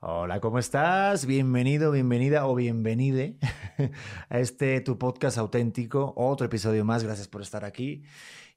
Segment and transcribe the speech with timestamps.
[0.00, 1.26] Hola, ¿cómo estás?
[1.26, 3.36] Bienvenido, bienvenida o bienvenide
[4.28, 7.02] a este tu podcast auténtico, otro episodio más.
[7.02, 8.04] Gracias por estar aquí.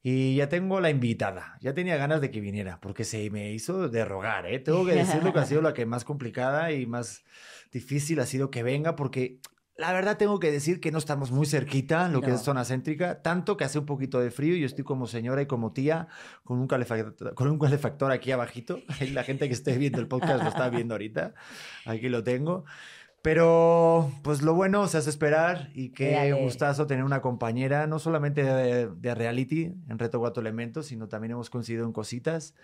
[0.03, 1.57] Y ya tengo la invitada.
[1.59, 4.59] Ya tenía ganas de que viniera, porque se me hizo de rogar, ¿eh?
[4.59, 7.23] Tengo que decirlo que ha sido la que más complicada y más
[7.71, 9.39] difícil ha sido que venga, porque
[9.81, 12.35] la verdad tengo que decir que no estamos muy cerquita, lo que No.
[12.35, 14.55] es zona céntrica, tanto que hace un poquito de frío.
[14.55, 16.07] Yo estoy como señora y como tía
[16.45, 18.79] con un calefactor, con un calefactor aquí abajito.
[19.13, 21.33] La gente que esté viendo el podcast lo está viendo ahorita.
[21.85, 22.63] Aquí lo tengo.
[23.21, 26.33] Pero pues lo bueno se hace esperar y qué Dale.
[26.43, 31.33] gustazo tener una compañera, no solamente de, de reality en Reto Cuatro Elementos, sino también
[31.33, 32.55] hemos coincidido en cositas.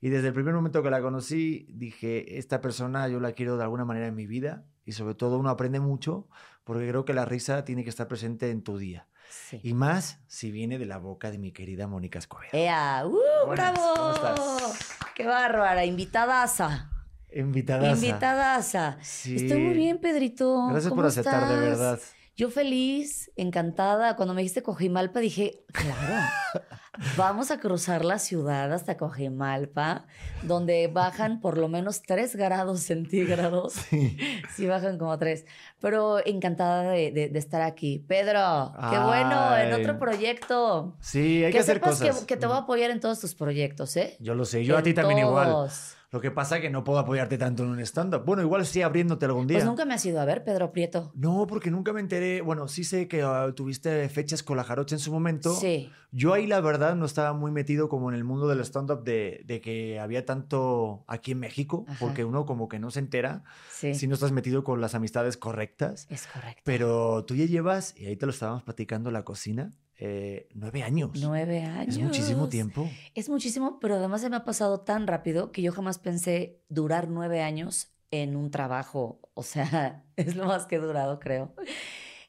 [0.00, 3.64] Y desde el primer momento que la conocí, dije, esta persona yo la quiero de
[3.64, 6.26] alguna manera en mi vida y sobre todo uno aprende mucho
[6.68, 9.06] porque creo que la risa tiene que estar presente en tu día.
[9.30, 9.58] Sí.
[9.62, 12.50] Y más si viene de la boca de mi querida Mónica Escobedo.
[12.52, 13.04] ¡Ea!
[13.06, 13.16] ¡Uh!
[13.46, 13.94] Buenas, ¡Bravo!
[13.96, 14.98] ¿cómo estás?
[15.14, 15.86] ¡Qué bárbara!
[15.86, 16.90] Invitadaza.
[17.32, 17.90] Invitada.
[17.90, 18.98] Invitadaza.
[19.00, 19.36] Sí.
[19.36, 20.68] Estoy muy bien, Pedrito.
[20.68, 21.98] Gracias por ¿Cómo aceptar, de verdad.
[22.38, 24.14] Yo feliz, encantada.
[24.14, 26.24] Cuando me dijiste Cojimalpa dije, claro,
[27.16, 30.06] vamos a cruzar la ciudad hasta Cojimalpa,
[30.44, 33.72] donde bajan por lo menos 3 grados centígrados.
[33.72, 34.16] Sí.
[34.54, 35.46] Sí, bajan como 3.
[35.80, 38.04] Pero encantada de, de- de estar aquí.
[38.06, 40.96] Pedro, qué bueno, en otro proyecto.
[41.00, 42.20] Sí, hay que, que hacer sepas cosas.
[42.20, 44.16] que, que te voy a apoyar en todos tus proyectos, ¿eh?
[44.20, 45.48] Yo lo sé, yo a ti también igual.
[46.10, 48.24] Lo que pasa es que no puedo apoyarte tanto en un stand-up.
[48.24, 49.58] Bueno, igual sí abriéndote algún día.
[49.58, 51.12] Pues nunca me has ido a ver, Pedro Prieto.
[51.14, 52.40] No, porque nunca me enteré.
[52.40, 55.54] Bueno, sí sé que ah, tuviste fechas con la Jarocha en su momento.
[55.54, 55.90] Sí.
[56.10, 59.42] Yo ahí, la verdad, no estaba muy metido como en el mundo del stand-up de,
[59.44, 61.98] de que había tanto aquí en México, Ajá.
[62.00, 63.94] porque uno como que no se entera Sí.
[63.94, 66.06] si no estás metido con las amistades correctas.
[66.08, 66.62] Es correcto.
[66.64, 71.10] Pero tú ya llevas, y ahí te lo estábamos platicando la cocina, eh, nueve años.
[71.20, 71.96] Nueve años.
[71.96, 72.88] Es muchísimo tiempo.
[73.14, 77.08] Es muchísimo, pero además se me ha pasado tan rápido que yo jamás pensé durar
[77.08, 79.20] nueve años en un trabajo.
[79.34, 81.54] O sea, es lo más que he durado, creo.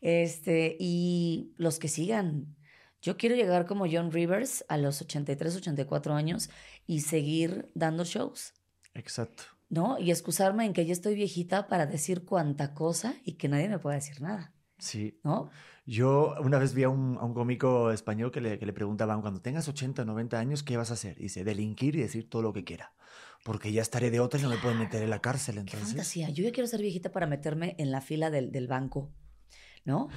[0.01, 2.55] Este, y los que sigan.
[3.01, 6.49] Yo quiero llegar como John Rivers a los 83, 84 años
[6.85, 8.53] y seguir dando shows,
[8.93, 9.43] Exacto.
[9.69, 9.97] ¿no?
[9.99, 13.79] Y excusarme en que ya estoy viejita para decir cuánta cosa y que nadie me
[13.79, 15.19] pueda decir nada, Sí.
[15.23, 15.49] ¿no?
[15.85, 19.21] Yo una vez vi a un, a un cómico español que le, que le preguntaban,
[19.21, 21.17] cuando tengas 80 o 90 años, ¿qué vas a hacer?
[21.19, 22.93] Y dice, delinquir y decir todo lo que quiera.
[23.43, 25.55] Porque ya estaré de otra y no me pueden meter en la cárcel.
[25.55, 26.29] Qué Entonces, fantasía.
[26.29, 29.11] Yo ya quiero ser viejita para meterme en la fila del, del banco,
[29.85, 30.09] ¿no?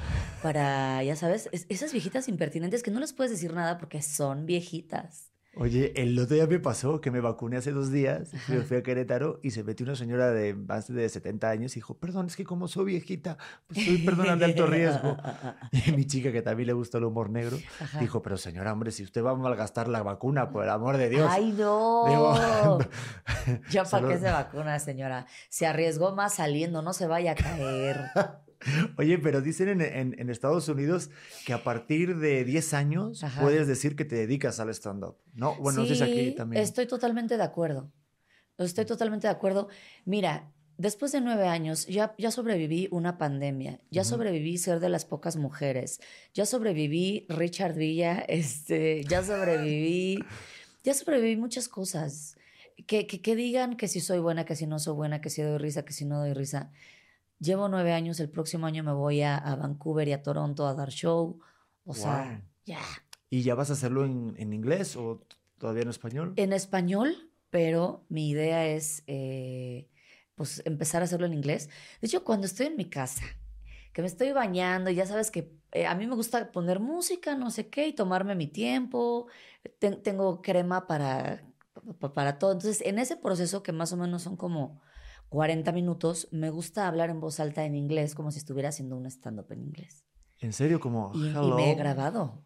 [0.43, 4.45] Para, ya sabes, es- esas viejitas impertinentes que no les puedes decir nada porque son
[4.45, 5.32] viejitas.
[5.57, 8.65] Oye, el otro día me pasó que me vacuné hace dos días, fui, Ajá.
[8.65, 11.95] fui a Querétaro y se metió una señora de más de 70 años y dijo,
[11.99, 13.37] perdón, es que como soy viejita,
[13.67, 15.17] pues soy persona de alto riesgo.
[15.87, 17.99] Y mi chica, que también le gusta el humor negro, Ajá.
[18.01, 21.11] dijo, pero señora, hombre, si usted va a malgastar la vacuna, por el amor de
[21.11, 21.29] Dios.
[21.31, 22.05] ¡Ay, no!
[22.09, 22.79] Digo,
[23.71, 25.27] ya para qué se vacuna, señora.
[25.51, 28.11] Se arriesgó más saliendo, no se vaya a caer.
[28.97, 31.11] Oye, pero dicen en, en- en Estados Unidos
[31.47, 33.41] que a partir de 10 años Ajá.
[33.41, 35.17] puedes decir que te dedicas al stand-up.
[35.35, 36.63] No, bueno, no sé si aquí también.
[36.63, 37.91] Estoy totalmente de acuerdo.
[38.59, 39.69] Estoy totalmente de acuerdo.
[40.05, 45.05] Mira, después de nueve años ya, ya sobreviví una pandemia, ya sobreviví ser de las
[45.05, 46.01] pocas mujeres,
[46.35, 50.25] ya sobreviví Richard Villa, este, ya sobreviví,
[50.85, 52.37] ya sobreviví muchas cosas.
[52.87, 55.43] Que, que, que digan que si soy buena, que si no soy buena, que si
[55.43, 56.71] doy risa, que si no doy risa.
[57.43, 60.75] Llevo nueve años, el próximo año me voy a, a Vancouver y a Toronto a
[60.75, 61.41] dar show.
[61.85, 62.79] O sea, ya.
[63.31, 65.21] ¿Y ya vas a hacerlo en, en inglés o
[65.59, 66.35] todavía en español?
[66.37, 69.89] en español, pero mi idea es eh,
[70.37, 71.69] pues empezar a hacerlo en inglés.
[72.01, 73.25] De hecho, cuando estoy en mi casa,
[73.93, 77.51] que me estoy bañando, ya sabes que eh, a mí me gusta poner música, no
[77.51, 79.27] sé qué, y tomarme mi tiempo.
[79.81, 81.43] Ten- tengo crema para,
[81.99, 82.53] pa- para todo.
[82.53, 84.81] Entonces, en ese proceso, que más o menos son como
[85.33, 89.07] 40 minutos, me gusta hablar en voz alta en inglés, como si estuviera haciendo un
[89.07, 90.05] stand-up en inglés.
[90.41, 90.79] ¿En serio?
[90.79, 91.57] Como, Y, y hello.
[91.57, 92.45] me he grabado.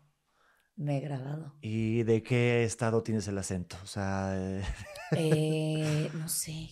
[0.77, 1.55] Me he grabado.
[1.61, 3.77] ¿Y de qué estado tienes el acento?
[3.83, 4.63] O sea, eh,
[5.15, 6.69] Eh, no sé.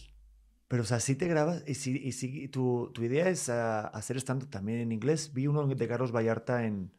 [0.68, 3.86] pero o sea, sí te grabas y sí, y sí tu, tu idea es ah,
[3.88, 5.32] hacer stand-up también en inglés.
[5.32, 6.92] Vi uno de Carlos Vallarta en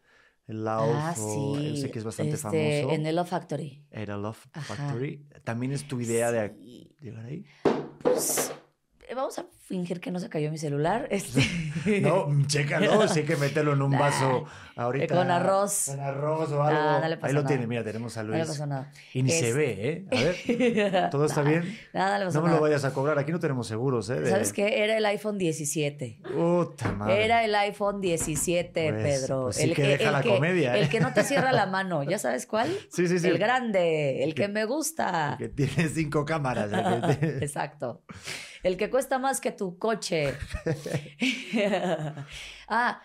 [0.47, 1.77] el Laos, Ah, o sí.
[1.77, 2.91] sé que es bastante este, famoso.
[2.93, 3.83] En el Love Factory.
[3.91, 4.63] Era Love Ajá.
[4.77, 5.25] Factory.
[5.43, 6.95] ¿También es tu idea de Sí.
[7.01, 7.45] llegar ahí?
[8.01, 8.51] Pues
[9.13, 11.07] vamos a fingir que no se cayó mi celular.
[11.11, 11.41] Este,
[12.01, 15.13] No, chécalo, sí hay que meterlo en un Nah, vaso ahorita.
[15.15, 15.83] con arroz.
[15.87, 16.79] Con arroz o algo.
[16.79, 17.47] Nah, no Ahí lo nada.
[17.47, 18.41] tiene, mira, tenemos a no Luis.
[18.41, 18.91] le pasó nada.
[19.13, 20.05] Y ni se ve, ¿eh?
[20.11, 20.15] A
[20.95, 21.77] ver, ¿todo está bien?
[21.93, 24.19] Nada le pasó No me lo vayas a cobrar, aquí no tenemos seguros, ¿eh?
[24.21, 24.83] De- ¿Sabes qué?
[24.83, 26.19] Era el iPhone 17.
[26.33, 27.25] Puta madre.
[27.25, 29.43] Era el iPhone 17, Pues- Pedro.
[29.43, 30.81] pues sí el que deja la comedia, ¿eh?
[30.81, 32.03] El que no te cierra la mano.
[32.03, 32.69] ¿Ya sabes cuál?
[32.91, 33.27] Sí, sí, sí.
[33.27, 35.35] El grande, el que Que- me gusta.
[35.37, 36.71] Que tiene cinco cámaras.
[36.71, 38.01] el que tiene- Exacto.
[38.65, 40.33] El que cuesta más que tu coche.
[42.67, 42.99] ah,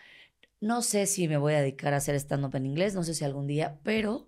[0.58, 3.26] no sé si me voy a dedicar a hacer stand-up en inglés, no sé si
[3.26, 4.26] algún día, pero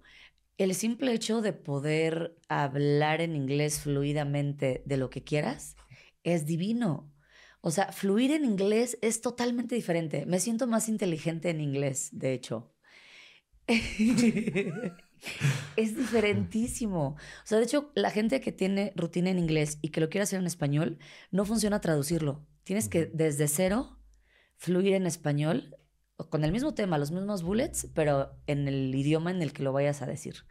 [0.59, 5.75] el simple hecho de poder hablar en inglés fluidamente de lo que quieras
[6.23, 7.11] es divino.
[7.63, 10.27] O sea, fluir en inglés es totalmente diferente.
[10.27, 12.75] Me siento más inteligente en inglés, de hecho.
[15.77, 17.17] es diferentísimo.
[17.17, 20.25] O sea, de hecho, la gente que tiene rutina en inglés y que lo quiere
[20.25, 20.99] hacer en español,
[21.31, 22.45] no funciona traducirlo.
[22.65, 23.99] Tienes que desde cero
[24.57, 25.77] fluir en español
[26.31, 29.73] con el mismo tema, los mismos bullets, pero en el idioma en el que lo
[29.73, 30.45] vayas a decir.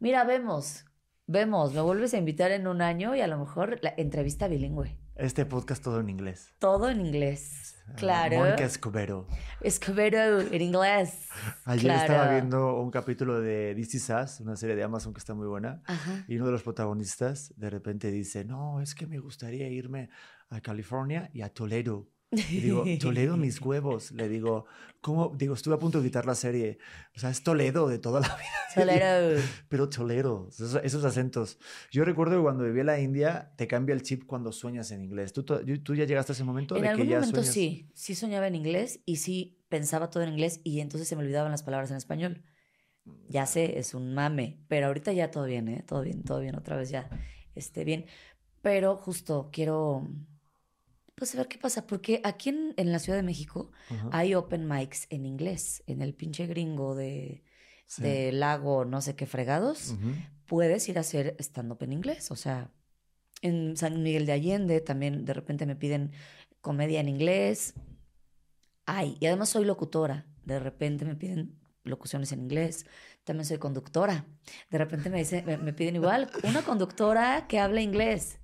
[0.00, 0.84] Mira, vemos,
[1.26, 4.98] vemos, me vuelves a invitar en un año y a lo mejor la entrevista bilingüe.
[5.22, 6.52] Este podcast todo en inglés.
[6.58, 7.76] Todo en inglés.
[7.86, 8.38] Ah, Claro.
[8.38, 9.28] Mónica Escobedo.
[9.60, 11.28] Escobedo en inglés.
[11.64, 15.32] Ayer estaba viendo un capítulo de This Is Us, una serie de Amazon que está
[15.32, 15.80] muy buena.
[15.86, 16.24] Ajá.
[16.26, 20.10] Y uno de los protagonistas de repente dice, no, es que me gustaría irme
[20.50, 22.08] a California y a Toledo.
[22.32, 24.12] Y digo, Toledo, mis huevos.
[24.12, 24.66] Le digo,
[25.00, 25.32] ¿cómo?
[25.36, 26.78] Digo, estuve a punto de quitar la serie.
[27.14, 28.48] O sea, es Toledo de toda la vida.
[28.74, 29.42] Toledo.
[29.68, 31.58] Pero Toledo, esos, esos acentos.
[31.90, 35.04] Yo recuerdo que cuando viví en la India, te cambia el chip cuando sueñas en
[35.04, 35.32] inglés.
[35.32, 36.76] ¿Tú, tú ya llegaste a ese momento?
[36.76, 37.54] En de que algún ya momento sueñas?
[37.54, 41.22] sí, sí soñaba en inglés y sí pensaba todo en inglés y entonces se me
[41.22, 42.42] olvidaban las palabras en español.
[43.28, 45.82] Ya sé, es un mame, pero ahorita ya todo bien, ¿eh?
[45.86, 47.10] Todo bien, todo bien, otra vez ya
[47.54, 48.06] esté bien.
[48.60, 50.08] Pero justo quiero,
[51.14, 53.70] pues, a ver qué pasa, porque aquí en, en la Ciudad de México
[54.10, 57.44] hay open mics en inglés, en el pinche gringo de,
[57.86, 58.02] Sí.
[58.02, 59.94] de lago, no sé qué fregados
[60.46, 62.30] puedes ir a hacer stand-up en inglés.
[62.30, 62.70] O sea,
[63.42, 66.12] en San Miguel de Allende también de repente me piden
[66.60, 67.74] comedia en inglés.
[68.86, 70.26] Ay, y además soy locutora.
[70.44, 72.86] De repente me piden locuciones en inglés.
[73.24, 74.26] También soy conductora.
[74.70, 78.38] De repente me, dicen, me, me piden igual una conductora que habla inglés.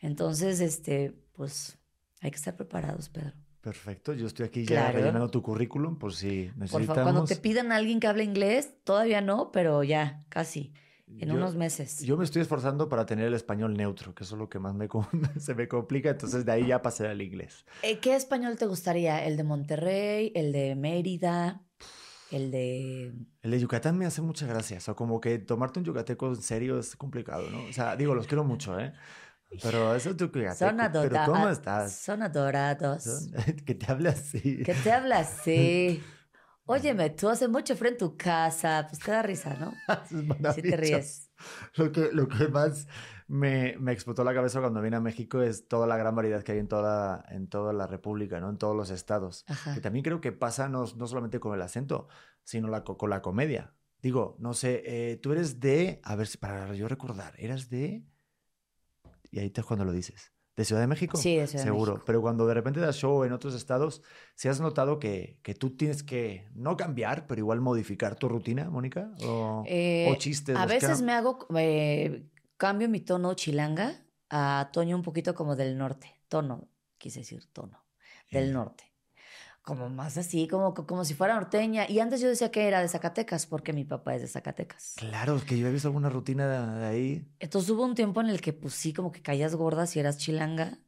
[0.00, 1.78] Entonces, este, pues
[2.26, 3.32] hay que estar preparados, Pedro.
[3.60, 4.98] Perfecto, yo estoy aquí ya Claro.
[4.98, 6.86] rellenando tu currículum por si Por necesitamos.
[6.86, 10.72] favor, cuando te pidan a alguien que hable inglés, todavía no, pero ya, casi,
[11.08, 12.00] en Yo- unos meses.
[12.00, 14.74] Yo me estoy esforzando para tener el español neutro, que eso es lo que más
[14.74, 14.88] me,
[15.40, 17.64] se me complica, entonces de ahí ya pasé al inglés.
[17.82, 19.24] Eh, ¿Qué español te gustaría?
[19.24, 20.30] ¿El de Monterrey?
[20.36, 21.62] ¿El de Mérida?
[22.30, 23.14] ¿El de...?
[23.42, 26.42] El de Yucatán me hace mucha gracia, o sea, como que tomarte un yucateco en
[26.42, 27.64] serio es complicado, ¿no?
[27.68, 28.92] O sea, digo, los quiero mucho, ¿eh?
[29.62, 30.54] Pero eso es tu yucateco.
[30.54, 30.76] Son,
[31.08, 31.92] Pero ¿cómo estás?
[31.96, 33.04] son adorados.
[33.04, 33.32] Son-
[33.66, 34.62] que te habla así.
[34.64, 36.02] ¿Qué te habla así?
[36.68, 38.86] Óyeme, tú hace mucho frío en tu casa.
[38.88, 39.72] Pues te da risa, ¿no?
[40.48, 41.30] Es Si te ríes.
[41.76, 42.88] Lo que, lo que más
[43.28, 46.52] me, me explotó la cabeza cuando vine a México es toda la gran variedad que
[46.52, 48.50] hay en toda, en toda la República, ¿no?
[48.50, 49.44] En todos los estados.
[49.46, 49.74] Ajá.
[49.74, 52.08] Que también creo que pasa no, no solamente con el acento,
[52.42, 53.74] sino la, co- con la comedia.
[54.02, 58.04] Digo, no sé, eh, tú eres de, a ver si para yo recordar, eras de,
[59.30, 61.16] y ahí te es cuando lo dices, ¿de Ciudad de México?
[61.18, 62.04] Sí, de Ciudad de Seguro, México.
[62.06, 64.02] pero cuando de repente das show en otros estados,
[64.34, 68.70] ¿si has notado que, que tú tienes que no cambiar, pero igual modificar tu rutina,
[68.70, 69.12] Mónica?
[69.22, 70.56] ¿O, Eh, o chistes?
[70.56, 71.46] a veces me hago...
[71.56, 72.26] eh,
[72.56, 76.10] cambio mi tono chilanga a tono un poquito como del norte.
[76.28, 76.68] Tono,
[76.98, 77.84] quise decir tono.
[78.30, 78.52] Del Eh.
[78.52, 78.84] norte.
[79.66, 81.90] Como más así, como, como si fuera norteña.
[81.90, 84.94] Y antes yo decía que era de Zacatecas, porque mi papá es de Zacatecas.
[84.96, 86.46] Claro, es que yo he visto alguna rutina
[86.78, 87.28] de, ahí.
[87.40, 90.18] Entonces hubo un tiempo en el que pues sí, como que caías gorda si eras
[90.18, 90.78] chilanga.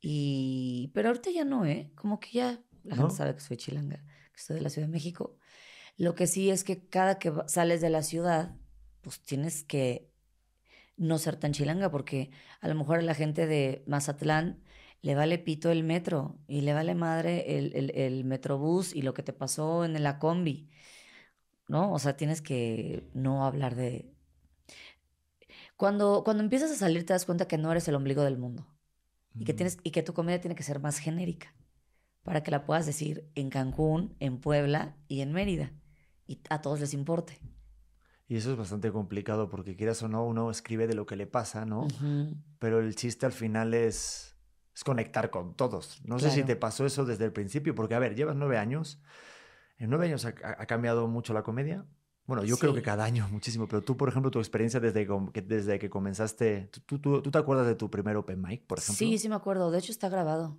[0.00, 0.90] Y...
[0.94, 1.92] Pero ahorita ya no, ¿eh?
[1.94, 3.02] Como que ya la ¿No?
[3.02, 4.02] gente sabe que soy chilanga,
[4.32, 5.36] que soy de la Ciudad de México.
[5.98, 8.56] Lo que sí es que cada que sales de la ciudad,
[9.02, 10.10] pues tienes que
[10.96, 12.30] no ser tan chilanga, porque
[12.62, 14.62] a lo mejor la gente de Mazatlán
[15.02, 19.14] le vale pito el metro y le vale madre el, el, el metrobús y lo
[19.14, 20.70] que te pasó en la combi,
[21.68, 21.92] ¿no?
[21.92, 24.12] O sea, tienes que no hablar de...
[25.76, 28.66] Cuando, cuando empiezas a salir te das cuenta que no eres el ombligo del mundo
[29.38, 31.54] y que, tienes, y que tu comedia tiene que ser más genérica
[32.22, 35.72] para que la puedas decir en Cancún, en Puebla y en Mérida
[36.26, 37.40] y a todos les importe.
[38.28, 41.26] Y eso es bastante complicado porque quieras o no, uno escribe de lo que le
[41.26, 41.86] pasa, ¿no?
[42.58, 44.35] Pero el chiste al final es,
[44.76, 46.02] es conectar con todos.
[46.04, 46.46] No sé si Claro.
[46.48, 49.00] te pasó eso desde el principio, porque a ver, llevas nueve años.
[49.78, 51.86] En nueve años ha, ha- cambiado mucho la comedia.
[52.26, 52.84] Bueno, yo creo que Sí.
[52.84, 56.80] cada año muchísimo, pero tú, por ejemplo, tu experiencia desde que, desde que comenzaste, ¿tú,
[56.80, 58.94] tú, tú- tú te acuerdas de tu primer open mic, por ejemplo?
[58.96, 59.70] Sí, sí me acuerdo.
[59.70, 60.58] De hecho, está grabado.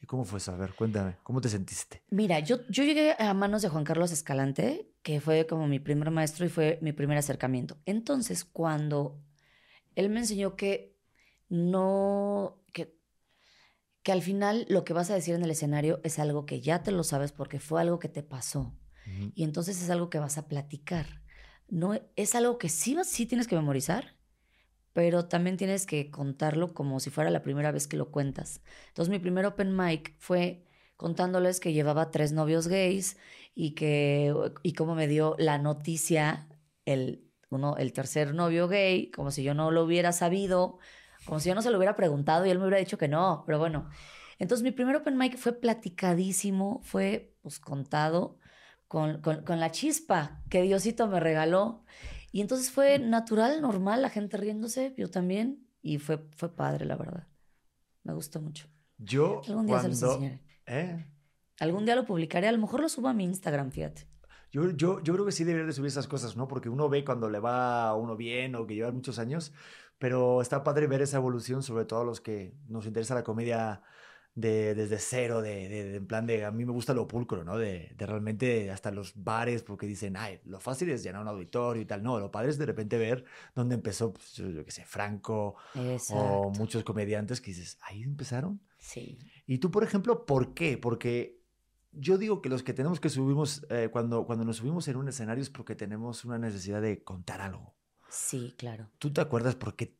[0.00, 0.52] ¿Y cómo fue eso?
[0.52, 2.02] A ver, cuéntame, ¿cómo te sentiste?
[2.10, 6.10] Mira, yo, yo llegué a manos de Juan Carlos Escalante, que fue como mi primer
[6.10, 7.78] maestro y fue mi primer acercamiento.
[7.86, 9.20] Entonces, cuando
[9.96, 10.96] él me enseñó que
[11.48, 12.98] no, que,
[14.02, 16.82] que al final lo que vas a decir en el escenario es algo que ya
[16.82, 18.74] te lo sabes porque fue algo que te pasó.
[19.34, 21.22] Y entonces es algo que vas a platicar.
[21.68, 24.16] No, es algo que sí, vas- sí tienes que memorizar,
[24.92, 28.60] pero también tienes que contarlo como si fuera la primera vez que lo cuentas.
[28.88, 30.64] Entonces mi primer open mic fue
[30.96, 33.16] contándoles que llevaba tres novios gays
[33.54, 36.48] y que y cómo me dio la noticia
[36.84, 40.78] el uno el tercer novio gay, como si yo no lo hubiera sabido,
[41.24, 43.44] como si yo no se lo hubiera preguntado y él me hubiera dicho que no,
[43.46, 43.88] pero bueno.
[44.38, 48.38] Entonces mi primer open mic fue platicadísimo, fue pues contado
[48.88, 51.84] con, con, con la chispa que Diosito me regaló.
[52.32, 56.96] Y entonces fue natural, normal, la gente riéndose, yo también, y fue, fue padre, la
[56.96, 57.28] verdad.
[58.04, 58.66] Me gustó mucho.
[58.98, 60.14] Yo Algún día se los cuando...
[60.26, 60.42] enseñaré.
[60.66, 61.06] ¿Eh?
[61.60, 64.08] Algún día lo publicaré, a lo mejor lo subo a mi Instagram, fíjate.
[64.50, 66.46] Yo, yo, yo creo que sí debería de subir esas cosas, ¿no?
[66.48, 69.52] Porque uno ve cuando le va a uno bien o que lleva muchos años,
[70.02, 73.82] pero está padre ver esa evolución, sobre todo a los que nos interesa la comedia
[74.34, 77.44] de, desde cero, de, de- de- en plan de, a mí me gusta lo pulcro,
[77.44, 77.56] ¿no?
[77.56, 81.86] De, realmente hasta los bares, porque dicen, ay, lo fácil es llenar un auditorio y
[81.86, 82.02] tal.
[82.02, 85.54] No, lo padre es de repente ver dónde empezó, pues, yo, yo qué sé, Franco
[85.76, 86.20] Exacto.
[86.24, 88.60] o muchos comediantes que dices, ahí empezaron.
[88.78, 89.18] Sí.
[89.46, 90.78] Y tú, por ejemplo, ¿por qué?
[90.78, 91.40] Porque
[91.92, 95.06] yo digo que los que tenemos que subimos, eh, cuando, cuando nos subimos en un
[95.08, 97.76] escenario es porque tenemos una necesidad de contar algo.
[98.12, 98.90] Sí, claro.
[98.98, 99.96] ¿Tú te acuerdas por qué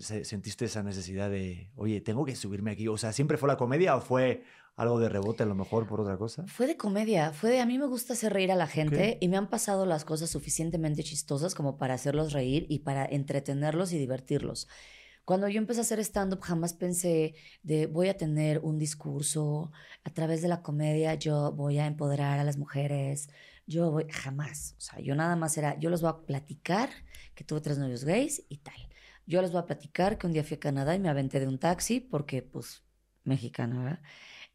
[0.00, 2.86] sentiste esa necesidad de, oye, tengo que subirme aquí?
[2.86, 4.44] O sea, ¿siempre fue la comedia o fue
[4.76, 6.46] algo de rebote a lo mejor por otra cosa?
[6.46, 9.26] Fue de comedia, fue de a mí me gusta hacer reír a la gente y
[9.26, 13.98] me han pasado las cosas suficientemente chistosas como para hacerlos reír y para entretenerlos y
[13.98, 14.68] divertirlos.
[15.24, 19.72] Cuando yo empecé a hacer stand-up jamás pensé de voy a tener un discurso,
[20.04, 23.28] a través de la comedia yo voy a empoderar a las mujeres,
[23.66, 24.74] yo voy, jamás.
[24.78, 26.90] O sea, yo nada más era, yo les voy a platicar
[27.34, 28.76] que tuve tres novios gays y tal.
[29.26, 31.48] Yo les voy a platicar que un día fui a Canadá y me aventé de
[31.48, 32.84] un taxi porque pues
[33.24, 34.02] mexicana, ¿verdad?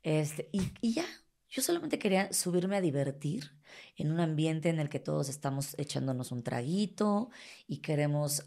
[0.04, 1.06] Este, y, y ya,
[1.50, 3.52] yo solamente quería subirme a divertir
[3.98, 7.30] en un ambiente en el que todos estamos echándonos un traguito
[7.68, 8.46] y queremos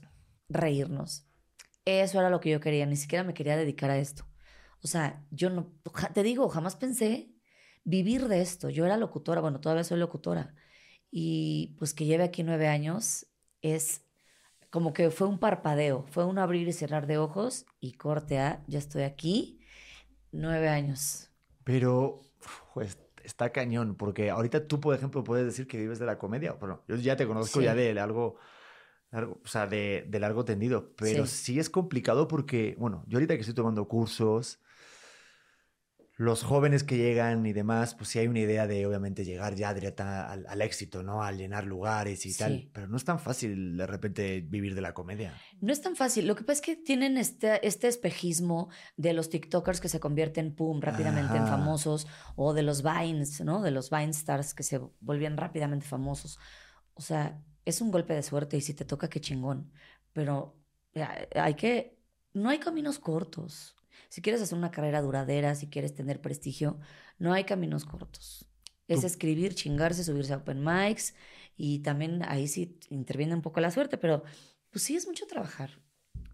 [0.49, 1.27] reírnos.
[1.85, 4.25] Eso era lo que yo quería, ni siquiera me quería dedicar a esto.
[4.83, 5.73] O sea, yo no,
[6.15, 7.32] te digo, jamás pensé
[7.85, 8.71] vivir de esto.
[8.71, 10.55] Yo era locutora, bueno, todavía soy locutora.
[11.11, 13.27] Y pues que lleve aquí nueve años
[13.61, 14.05] es
[14.71, 18.65] como que fue un parpadeo, fue un abrir y cerrar de ojos y corte a,
[18.67, 19.61] ya estoy aquí,
[20.33, 21.31] nueve años.
[21.65, 22.23] Pero,
[22.75, 26.53] pues, está cañón, porque ahorita tú, por ejemplo, puedes decir que vives de la comedia.
[26.55, 27.67] Bueno, yo ya te conozco Sí.
[27.67, 28.37] ya de algo,
[29.11, 31.55] largo, o sea, de, de largo tendido, pero Sí.
[31.55, 31.59] sí.
[31.59, 34.61] es complicado porque, bueno, yo ahorita que estoy tomando cursos,
[36.23, 39.75] los jóvenes que llegan y demás, pues sí hay una idea de, obviamente, llegar ya
[39.75, 41.25] directa al, al éxito, ¿no?
[41.25, 44.95] Al llenar lugares y tal, pero no es tan fácil de repente vivir de la
[44.95, 45.35] comedia.
[45.61, 46.29] No es tan fácil.
[46.29, 50.55] Lo que pasa es que tienen este, este espejismo de los TikTokers que se convierten,
[50.55, 53.61] pum, rápidamente en famosos, o de los Vines, ¿no?
[53.61, 56.39] De los Vine Stars que se volvían rápidamente famosos.
[56.95, 59.73] O sea, es un golpe de suerte y si te toca, qué chingón.
[60.13, 60.57] Pero
[60.95, 61.99] ya, hay que.
[62.33, 63.75] No hay caminos cortos.
[64.09, 66.79] Si quieres hacer una carrera duradera, si quieres tener prestigio,
[67.19, 68.47] no hay caminos cortos.
[68.89, 71.15] Es Tú- escribir, chingarse, subirse a open mics
[71.57, 74.23] y también ahí sí interviene un poco la suerte, pero
[74.71, 75.71] pues sí es mucho trabajar.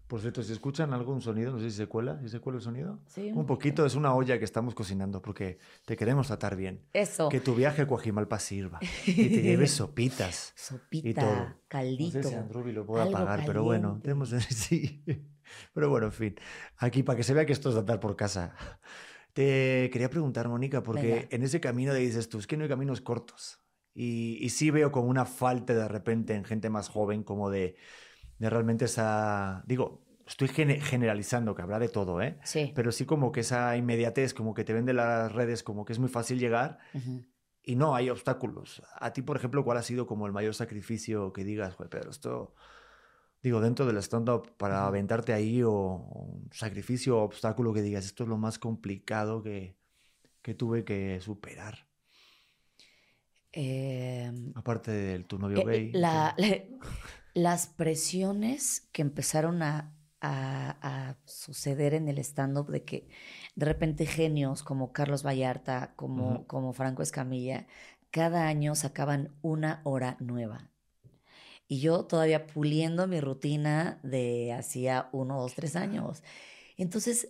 [0.07, 2.63] Por cierto, si escuchan algún sonido, no sé si se cuela, si se cuela el
[2.63, 2.99] sonido.
[3.05, 6.81] Sí, Un poquito, es una olla que estamos cocinando porque te queremos tratar bien.
[6.93, 7.29] Eso.
[7.29, 10.53] Que tu viaje a Coajimalpa sirva y te lleves sopitas.
[10.55, 11.55] y Sopita, todo.
[11.67, 12.17] caldito.
[12.17, 15.03] No sé si Andrubi lo pueda algo pagar, pero bueno, tenemos sí.
[15.73, 16.35] Pero bueno, en fin.
[16.77, 18.55] Aquí, para que se vea que esto es de andar por casa.
[19.33, 21.27] Te quería preguntar, Mónica, porque Venga.
[21.29, 23.61] en ese camino de dices tú, es que no hay caminos cortos.
[23.93, 27.75] Y, y sí veo como una falta de repente en gente más joven, como de,
[28.37, 29.63] de realmente esa.
[29.67, 32.39] Digo, estoy gene- generalizando, que habrá de todo, ¿eh?
[32.43, 32.71] Sí.
[32.75, 35.99] Pero sí como que esa inmediatez, como que te vende las redes, como que es
[35.99, 37.25] muy fácil llegar Ujú.
[37.63, 38.81] y no hay obstáculos.
[38.99, 42.09] A ti, por ejemplo, ¿cuál ha sido como el mayor sacrificio que digas, "Joder, pero
[42.09, 42.53] esto,
[43.43, 48.05] digo, dentro del stand-up, para aventarte ahí o, o un sacrificio o obstáculo que digas,
[48.05, 49.77] esto es lo más complicado que,
[50.41, 51.87] que tuve que superar?
[53.51, 55.87] Em, Aparte de tu novio eh, gay.
[55.91, 56.63] la- la-
[57.33, 60.77] las presiones que empezaron a, a-
[61.09, 63.07] a suceder en el stand-up de que
[63.55, 67.67] de repente genios como Carlos Vallarta, como, como Franco Escamilla,
[68.11, 70.69] cada año sacaban una hora nueva.
[71.69, 76.23] Y yo todavía puliendo mi rutina de hacía uno, dos, tres años.
[76.77, 77.29] Entonces,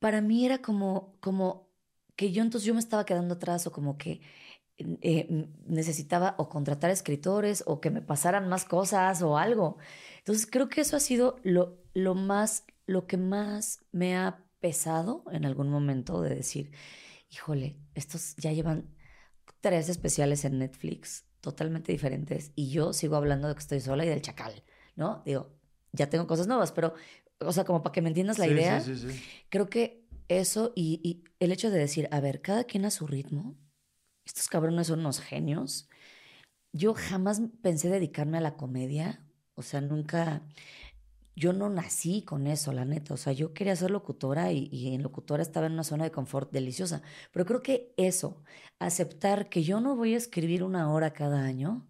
[0.00, 1.68] para mí era como, como
[2.16, 4.22] que yo entonces yo me estaba quedando atrás o como que
[4.78, 9.78] eh, m- necesitaba o contratar escritores o que me pasaran más cosas o algo.
[10.18, 15.24] Entonces creo que eso ha sido lo, lo más, lo que más me ha pesado
[15.32, 16.72] en algún momento de decir,
[17.30, 18.94] híjole, estos ya llevan
[19.60, 24.08] tres especiales en Netflix totalmente diferentes y yo sigo hablando de que estoy sola y
[24.08, 24.62] del chacal,
[24.96, 25.22] ¿no?
[25.24, 25.50] Digo,
[25.92, 26.94] ya tengo cosas nuevas, pero,
[27.40, 29.20] o sea, como para que me entiendas la Sí, idea, Sí, sí, sí.
[29.48, 33.06] creo que eso y, y el hecho de decir, a ver, cada quien a su
[33.06, 33.56] ritmo,
[34.24, 35.88] estos cabrones son unos genios.
[36.72, 40.42] Yo jamás pensé dedicarme a la comedia, o sea, nunca,
[41.38, 44.94] yo no nací con eso, la neta, o sea, yo quería ser locutora y, y
[44.94, 47.02] en locutora estaba en una zona de confort deliciosa,
[47.32, 48.42] pero creo que eso,
[48.78, 51.86] aceptar que yo no voy a escribir una hora cada año,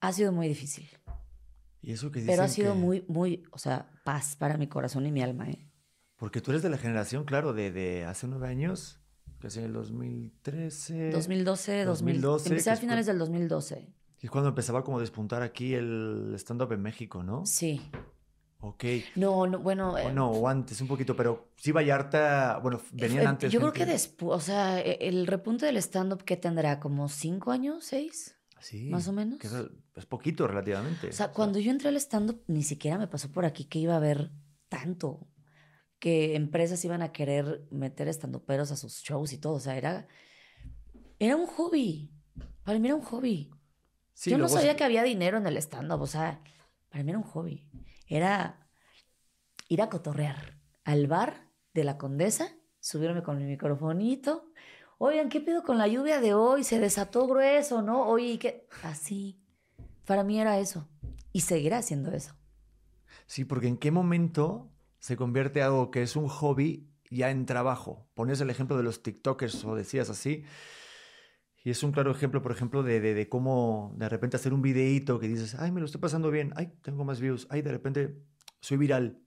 [0.00, 0.88] ha sido muy difícil,
[1.80, 5.06] Y eso que pero ha sido que- muy, muy, o sea, paz para mi corazón
[5.06, 5.66] y mi alma, ¿eh?
[6.16, 9.00] Porque tú eres de la generación, claro, de, de hace nueve años,
[9.40, 11.10] que es en el 2013.
[11.10, 13.88] 2012, 2000, 2012, empecé a finales del 2012.
[14.20, 17.44] Y es cuando empezaba como a despuntar aquí el stand-up en México, ¿no?
[17.44, 17.80] Sí.
[18.66, 18.84] Ok.
[19.16, 19.92] No, no, bueno.
[19.92, 23.52] O eh, no, o antes un poquito, pero sí Vallarta, bueno, venían eh, antes.
[23.52, 27.50] Yo creo que después, o sea, e- el repunte del stand-up que tendrá como cinco
[27.50, 28.36] años, seis.
[28.60, 29.38] Sí, más o menos.
[29.38, 31.08] que eso es poquito relativamente.
[31.08, 33.92] O sea, cuando yo entré al stand-up, ni siquiera me pasó por aquí que iba
[33.92, 34.30] a haber
[34.70, 35.28] tanto.
[35.98, 39.54] Que empresas iban a querer meter estandoperos a sus shows y todo.
[39.54, 40.06] O sea, era,
[41.18, 42.10] era un hobby.
[42.62, 43.50] Para mí era un hobby.
[44.14, 46.00] Sí, yo no sabía que había dinero en el stand-up.
[46.00, 46.40] O sea,
[46.88, 47.68] para mí era un hobby.
[48.06, 48.68] Era
[49.68, 54.50] ir a cotorrear al bar de la condesa, subirme con mi microfonito.
[54.98, 56.64] Oigan, ¿qué pido con la lluvia de hoy?
[56.64, 58.06] Se desató grueso, ¿no?
[58.06, 58.68] Oye, ¿qué?
[58.82, 59.40] Así.
[60.06, 60.88] Para mí era eso.
[61.32, 62.34] Y seguirá siendo eso.
[63.26, 68.06] Sí, porque en qué momento se convierte algo que es un hobby ya en trabajo.
[68.14, 70.44] Ponías el ejemplo de los TikTokers o decías así.
[71.64, 74.60] Y es un claro ejemplo, por ejemplo, de, de, de cómo de repente hacer un
[74.60, 77.72] videíto que dices, ay, me lo estoy pasando bien, ay, tengo más views, ay, de
[77.72, 78.22] repente
[78.60, 79.22] soy viral.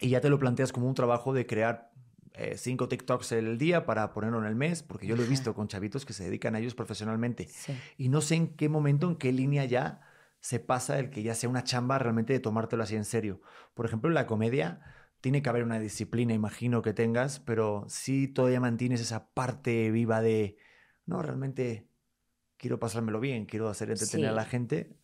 [0.00, 1.90] Y ya te lo planteas como un trabajo de crear
[2.34, 5.52] eh, cinco TikToks el día para ponerlo en el mes, porque yo lo he visto
[5.52, 7.48] con chavitos que se dedican a ellos profesionalmente.
[7.48, 7.76] Sí.
[7.98, 10.00] Y no sé en qué momento, en qué línea ya
[10.38, 13.40] se pasa el que ya sea una chamba realmente de tomártelo así en serio.
[13.74, 14.80] Por ejemplo, en la comedia
[15.20, 20.20] tiene que haber una disciplina, imagino que tengas, pero sí todavía mantienes esa parte viva
[20.20, 20.56] de,
[21.06, 21.88] no, realmente
[22.56, 24.96] quiero pasármelo bien, quiero hacer entretener a la gente.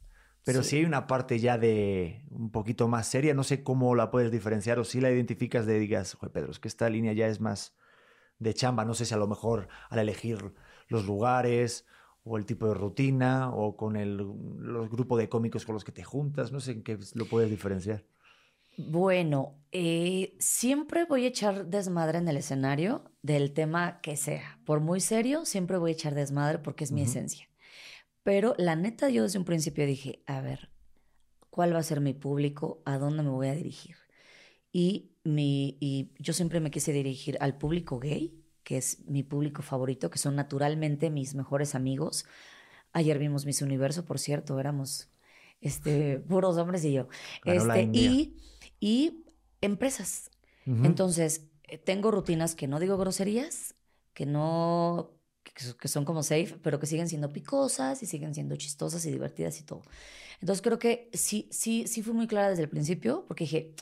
[0.45, 0.71] Pero Sí.
[0.71, 4.31] si hay una parte ya de un poquito más seria, no sé cómo la puedes
[4.31, 7.41] diferenciar o si la identificas de digas, joder, Pedro, es que esta línea ya es
[7.41, 7.77] más
[8.39, 10.55] de chamba, no sé si a lo mejor al elegir
[10.89, 11.87] los lugares
[12.25, 15.93] o el tipo de rutina o con el los grupos de cómicos con los que
[15.93, 18.07] te juntas, no sé en qué lo puedes diferenciar.
[18.77, 24.59] Bueno, eh, siempre voy a echar desmadre en el escenario del tema que sea.
[24.65, 27.49] Por muy serio, siempre voy a echar desmadre porque es mi esencia.
[28.23, 30.71] Pero la neta, yo desde un principio dije, a ver,
[31.51, 32.83] ¿cuál va a ser mi público?
[32.85, 33.97] ¿A dónde me voy a dirigir?
[34.73, 39.63] Y, mi, y yo siempre me quise dirigir al público gay, que es mi público
[39.63, 42.27] favorito, que son naturalmente mis mejores amigos.
[42.93, 45.11] Ayer vimos Miss Universo, por cierto, éramos
[45.61, 47.09] este, puros hombres y yo.
[47.45, 48.37] Este, y,
[48.81, 49.25] y
[49.61, 50.31] empresas.
[50.67, 53.75] Entonces, eh, tengo rutinas que no digo groserías,
[54.15, 55.11] que no,
[55.43, 59.59] que son como safe, pero que siguen siendo picosas y siguen siendo chistosas y divertidas
[59.61, 59.83] y todo.
[60.41, 63.75] Entonces, creo que sí, sí, sí fui muy clara desde el principio, porque dije,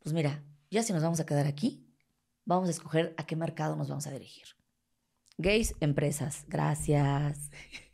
[0.00, 1.86] pues mira, ya si nos vamos a quedar aquí,
[2.44, 4.46] vamos a escoger a qué mercado nos vamos a dirigir.
[5.38, 7.50] Gays, empresas, gracias.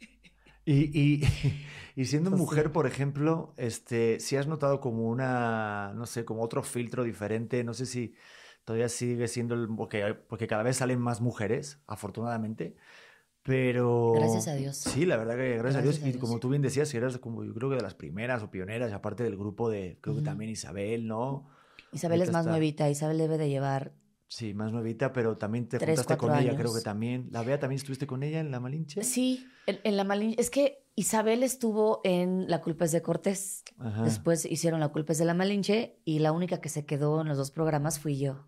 [0.65, 1.23] Y, y,
[1.97, 6.43] y siendo Pues mujer, por ejemplo, este, si has notado como una, no sé, como
[6.43, 8.15] otro filtro diferente, no sé si
[8.65, 12.77] todavía sigue siendo el, porque, porque cada vez salen más mujeres, afortunadamente,
[13.43, 14.13] pero...
[14.15, 14.77] Gracias a Dios.
[14.77, 15.97] Sí, la verdad que gracias, a Dios.
[15.97, 16.21] Gracias a Y Dios.
[16.21, 18.93] como tú bien decías, que eras como yo creo que de las primeras o pioneras,
[18.93, 20.25] aparte del grupo de, creo que Ujú.
[20.25, 21.47] también Isabel, ¿no?
[21.93, 23.93] Isabel es Ahorita más está- nuevita, Isabel debe de llevar
[24.37, 27.29] Sí, más nuevita, pero también te Tres, juntaste con ella, creo que también.
[27.31, 29.03] La Bea, ¿también estuviste con ella en La Malinche?
[29.05, 30.41] Sí, en, en la Malinche.
[30.41, 33.65] Es que Isabel estuvo en La culpa es de Cortés.
[33.79, 34.03] Ajá.
[34.05, 37.29] Después hicieron La culpa es de la Malinche y la única que se quedó en
[37.29, 38.47] los dos programas fui yo.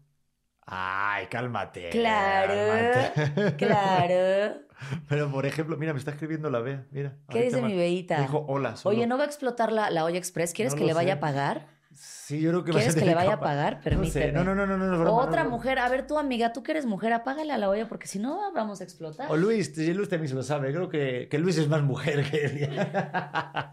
[0.66, 1.90] Ay, cálmate.
[1.90, 3.57] Claro, cálmate.
[3.57, 4.61] Claro.
[5.09, 7.16] Pero, por ejemplo, mira, me está escribiendo la Bea, mira.
[7.29, 8.20] ¿Qué dice mi Beita?
[8.20, 8.77] dijo hola.
[8.77, 8.96] solo.
[8.96, 10.53] Oye, ¿no va a explotar la, la olla express?
[10.53, 11.18] ¿Quieres No que le vaya sé.
[11.18, 11.76] a pagar?
[11.97, 13.75] Sí, yo creo que va a ¿Quieres que le vaya a pagar?
[13.77, 14.33] No sé, Permíteme.
[14.33, 16.73] no, no, no, no, no, broma, Otra no, mujer, a ver tú amiga, tú que
[16.73, 19.31] eres mujer, apágale a la olla porque si no vamos a explotar.
[19.31, 20.73] O Luis, Luis también se lo sabe.
[20.73, 22.87] Creo que, que Luis es más mujer que él.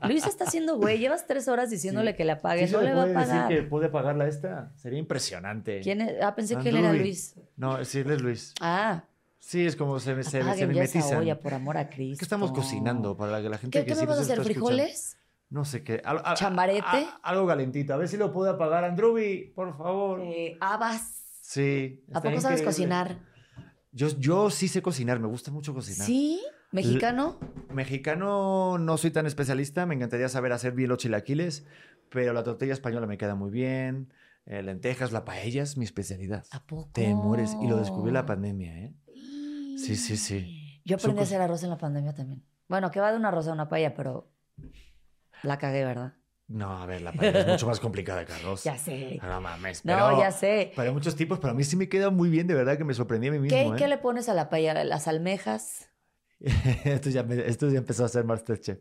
[0.07, 2.17] Luis está haciendo güey, llevas tres horas diciéndole Sí.
[2.17, 3.47] que le apague, Sí no le va a puede decir pagar.
[3.49, 4.71] que puede pagarla esta.
[4.75, 5.81] Sería impresionante.
[5.81, 6.21] ¿Quién es?
[6.21, 6.93] Ah, pensé que él era.
[6.93, 7.35] Luis.
[7.57, 8.53] No, sí, él es Luis.
[8.61, 9.03] Ah,
[9.45, 11.17] Sí, es como se, se, se mimetizan.
[11.19, 12.19] olla, por amor a Cristo.
[12.19, 14.41] Que estamos cocinando para que la gente ¿Qué, que qué sí me vas a hacer?
[14.41, 15.17] ¿Frijoles?
[15.53, 16.01] No sé qué.
[16.03, 16.81] Al- al- ¿Chambarete?
[16.83, 17.93] a- algo calentito.
[17.93, 20.19] A ver si lo puede apagar Andrubi, por favor.
[20.23, 21.21] Eh, habas.
[21.41, 22.03] Sí.
[22.11, 23.19] ¿A poco sabes cocinar?
[23.91, 26.07] Yo, yo sí sé cocinar, me gusta mucho cocinar.
[26.07, 26.41] Sí.
[26.71, 27.37] ¿Mexicano?
[27.71, 31.67] Mexicano no soy tan especialista, me encantaría saber hacer bien los chilaquiles,
[32.09, 34.11] pero la tortilla española me queda muy bien.
[34.47, 36.43] eh, lentejas, la paella es mi especialidad.
[36.51, 36.89] ¿A poco?
[36.93, 37.55] Te mueres.
[37.61, 38.93] Y lo descubrí en la pandemia, ¿eh?
[39.77, 40.81] Sí, sí, sí.
[40.83, 42.43] Yo aprendí a hacer arroz en la pandemia también.
[42.67, 44.27] Bueno, que va de una arroz a una paella, pero
[45.43, 46.13] la cagué, ¿verdad?
[46.47, 48.63] No, a ver, la paella es mucho más complicada que arroz.
[48.65, 49.19] Ya sé.
[49.23, 49.85] No mames.
[49.85, 50.71] No, ya sé.
[50.75, 52.93] Para muchos tipos, pero a mí sí me queda muy bien, de verdad que me
[52.93, 53.57] sorprendí a mí mismo.
[53.57, 53.73] ¿Qué, ¿eh?
[53.77, 54.83] qué le pones a la paella?
[54.83, 55.89] ¿Las almejas?
[56.83, 58.79] esto, ya me- esto ya empezó a ser Masterchef.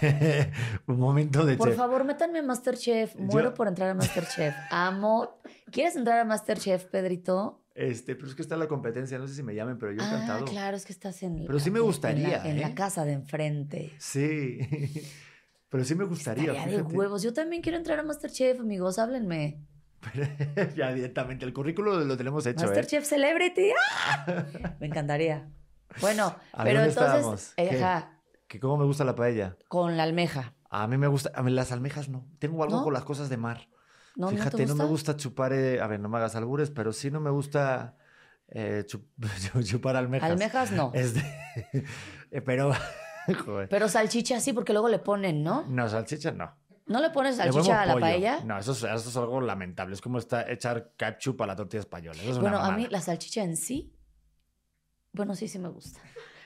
[0.86, 1.76] Un momento de Por chef.
[1.76, 3.16] favor, métanme a Masterchef.
[3.16, 4.54] Muero Yo- por entrar a Masterchef.
[4.70, 5.40] Amo.
[5.72, 7.64] ¿Quieres entrar a Masterchef, Pedrito?
[7.74, 10.06] Este, pero es que está la competencia, no sé si me llamen, pero yo ah,
[10.06, 10.44] encantado.
[10.44, 11.44] claro, es que estás en.
[11.46, 12.74] Pero sí me gustaría, En la, en la ¿eh?
[12.74, 13.92] casa de enfrente.
[13.98, 14.58] Sí.
[15.70, 16.52] Pero sí me gustaría.
[16.52, 17.22] Estaría de huevos.
[17.22, 18.98] Yo también quiero entrar a Masterchef, amigos.
[18.98, 19.64] Háblenme.
[20.76, 22.66] ya directamente, el currículo lo tenemos hecho, ¿eh?
[22.66, 23.70] Masterchef Celebrity.
[24.06, 24.44] ¡Ah!
[24.80, 25.48] Me encantaría.
[26.00, 27.54] Bueno, ¿A pero dónde entonces,
[28.48, 29.56] Que cómo me gusta la paella.
[29.68, 30.54] con la almeja.
[30.70, 32.26] A mí me gusta, a mí las almejas no.
[32.38, 32.84] Tengo algo ¿No?
[32.84, 33.68] con las cosas de mar.
[34.16, 34.82] ¿No, Fíjate, ¿no, te gusta?
[34.84, 37.96] me gusta chupar, eh, a ver, no me hagas albures, pero sí no me gusta
[38.48, 39.06] eh, chup-
[39.64, 40.30] chupar almejas.
[40.30, 40.92] Almejas no.
[40.94, 41.20] Este,
[42.30, 42.72] eh, pero,
[43.44, 43.68] joder.
[43.68, 45.64] Pero salchicha sí, porque luego le ponen, ¿no?
[45.68, 46.54] No, salchicha no.
[46.86, 48.00] ¿No le pones Le salchicha a la pollo.
[48.02, 48.40] paella?
[48.44, 49.94] No, eso es, eso es algo lamentable.
[49.94, 52.18] Es como está, echar ketchup a la tortilla española.
[52.20, 53.94] Eso es una Bueno, a mí la salchicha en sí,
[55.12, 56.00] bueno, sí, sí me gusta.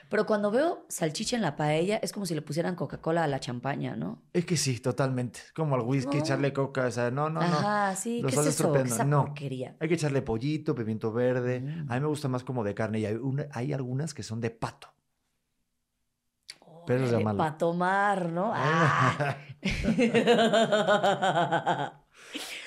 [0.07, 3.39] Pero cuando veo salchicha en la paella, es como si le pusieran Coca-Cola a la
[3.39, 4.21] champaña, ¿no?
[4.33, 5.39] Es que sí, totalmente.
[5.55, 6.23] Como al whisky, No.
[6.23, 7.45] echarle coca, o sea, no, no, no.
[7.47, 8.21] Ajá, sí.
[8.21, 8.71] Lo ¿Qué es eso?
[8.71, 9.25] ¿Qué esa No.
[9.25, 9.75] porquería?
[9.79, 11.59] Hay que echarle pollito, pimiento verde.
[11.61, 11.91] Mm.
[11.91, 14.39] A mí me gusta más como de carne y hay, una- hay algunas que son
[14.41, 14.89] de pato.
[16.85, 17.37] Pero es de malo.
[17.37, 18.51] Para tomar, ¿no?
[18.55, 19.35] ¡Ah!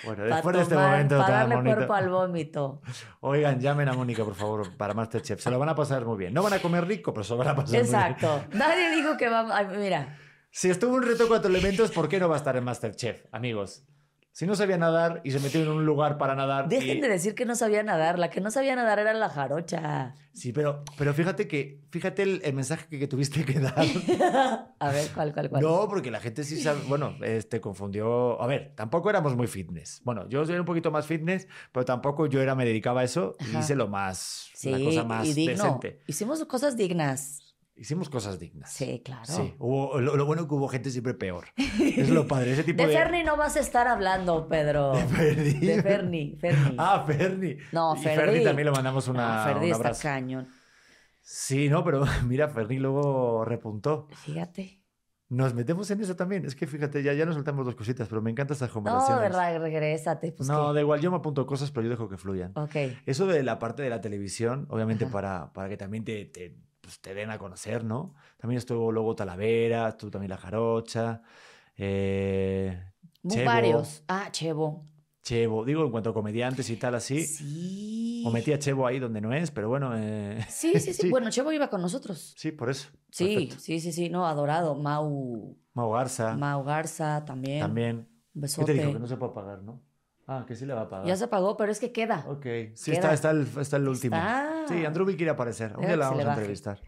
[0.05, 1.77] bueno, después de este momento para tan bonito.
[1.77, 2.81] cuerpo al vómito.
[3.21, 5.41] Oigan, llamen a Mónica, por favor, para Masterchef.
[5.41, 6.33] Se lo van a pasar muy bien.
[6.35, 7.95] No van a comer rico, pero se lo van a pasar muy bien.
[7.95, 8.45] Exacto.
[8.53, 9.53] Nadie dijo que vamos.
[9.55, 10.17] ay, mira,
[10.51, 13.85] Si estuvo en reto cuatro elementos, ¿por qué no va a estar en Masterchef, amigos?
[14.39, 16.69] Si no sabía nadar y se metió en un lugar para nadar.
[16.69, 18.21] dejen y- de decir que no sabía nadar.
[18.21, 20.15] La que no sabía nadar era la jarocha.
[20.33, 23.75] Sí, pero, pero fíjate que, fíjate el, el mensaje que, que tuviste que dar.
[24.79, 25.61] A ver, ¿cuál, cuál, cuál?
[25.61, 28.41] No, porque la gente sí sabe, bueno, este confundió.
[28.41, 30.03] A ver, tampoco éramos muy fitness.
[30.05, 33.35] Bueno, yo era un poquito más fitness, pero tampoco yo era, me dedicaba a eso
[33.41, 33.59] y Ajá.
[33.59, 35.65] hice lo más, Sí, la cosa más y digno.
[35.65, 35.99] decente.
[36.07, 37.43] Hicimos cosas dignas.
[37.79, 38.73] Hicimos cosas dignas.
[38.73, 39.25] Sí, claro.
[39.25, 41.47] Sí, hubo, lo, lo bueno que hubo gente siempre peor.
[41.97, 42.95] Es lo padre, ese tipo De de.
[42.95, 44.93] Ferni no vas a estar hablando, Pedro.
[44.93, 45.53] De Ferni.
[45.67, 46.75] De Ferni, Ferni.
[46.79, 47.57] Ah, Ferni.
[47.73, 48.17] No, Y Ferdi.
[48.21, 50.49] Ferni también le mandamos una, no, Ferdi un está cañón.
[51.23, 54.09] Sí, no, pero mira, Ferni luego repuntó.
[54.25, 54.77] Fíjate.
[55.31, 56.47] Nos metemos en eso también.
[56.47, 59.23] Es que fíjate, ya, ya nos soltamos dos cositas, pero me encantan estas No, conversaciones.
[59.23, 60.33] verdad, regrésate.
[60.33, 62.53] Pues no, que- da igual, yo me apunto cosas, pero yo dejo que fluyan.
[62.57, 62.75] Ok.
[63.05, 65.13] Eso de la parte de la televisión, obviamente Ajá.
[65.13, 66.57] para, para que también te, te,
[66.89, 68.15] pues, te den a conocer, ¿no?
[68.39, 71.23] También estuvo luego Talavera, estuvo también La Jarocha,
[71.77, 72.83] eh,
[73.29, 74.03] Chevo, varios.
[74.09, 74.87] Ah, Chevo.
[75.23, 77.23] Chevo, digo, en cuanto a comediantes y tal así.
[77.25, 78.23] Sí.
[78.27, 79.93] O metí a Chevo ahí donde no es, pero bueno.
[79.95, 81.11] eh, Sí, sí, sí, Sí.
[81.11, 82.35] Bueno, Chevo iba con nosotros.
[82.37, 82.89] sí, por eso.
[83.11, 83.59] Sí, Perfecto.
[83.61, 84.09] sí, sí, sí.
[84.09, 84.75] No, adorado.
[84.75, 87.61] Mau, Mau Garza, Mau Garza también.
[87.61, 87.97] también.
[87.99, 88.73] Un ¿Qué besote.
[88.75, 88.93] te dijo?
[88.95, 89.83] Que no se puede pagar, ¿no?
[90.31, 91.07] Ah, que sí le va a pagar.
[91.07, 92.23] Ya se pagó, pero es que queda.
[92.29, 93.13] Ok, sí, Queda.
[93.13, 94.15] está, está, el, está el último.
[94.15, 94.67] Está.
[94.69, 95.75] Sí, Andrubi quiere aparecer.
[95.75, 96.83] Un día la vamos a entrevistar.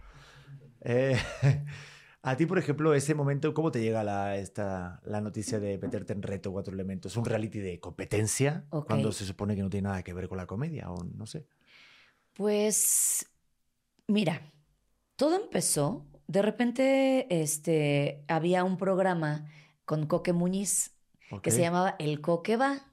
[0.83, 1.17] Eh,
[2.23, 6.13] a ti, por ejemplo, ese momento, ¿cómo te llega la, esta, la noticia de meterte
[6.13, 7.17] en reto cuatro elementos?
[7.17, 8.67] ¿Un reality de competencia?
[8.69, 11.47] Cuando se supone que no tiene nada que ver con la comedia, o no sé.
[12.35, 13.25] Pues,
[14.07, 14.53] mira,
[15.17, 16.05] todo empezó.
[16.27, 19.47] De repente, este, había un programa
[19.87, 20.95] con Coque Muñiz
[21.43, 22.90] que se llamaba El Coque va.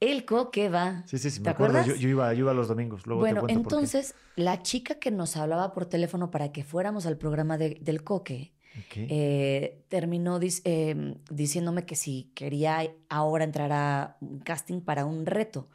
[0.00, 1.02] El Coque va.
[1.06, 1.74] Sí, sí, sí, me ¿Te acuerdo.
[1.78, 2.00] Yo, acuerdas?
[2.00, 3.06] yo iba, yo iba los domingos.
[3.06, 7.58] Luego bueno, entonces, la chica que nos hablaba por teléfono para que fuéramos al programa
[7.58, 8.52] de- del Coque,
[8.94, 15.26] eh, terminó dis- eh, diciéndome que si quería ahora entrar a un casting para un
[15.26, 15.68] reto.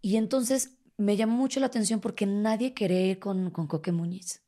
[0.00, 4.42] Y entonces me llamó mucho la atención porque nadie quería ir con, con Coque Muñiz.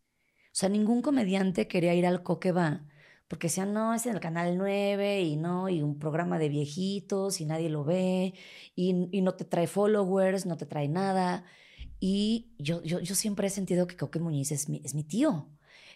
[0.46, 2.82] O sea, ningún comediante quería ir al Coque Va.
[3.28, 7.40] Porque decían, no, es en el Canal 9 y no, y un programa de viejitos
[7.40, 8.34] y nadie lo ve
[8.76, 11.44] y, y no te trae followers, no te trae nada.
[12.00, 15.48] Y yo, yo, yo siempre he sentido que Coque Muñiz es mi, es mi tío.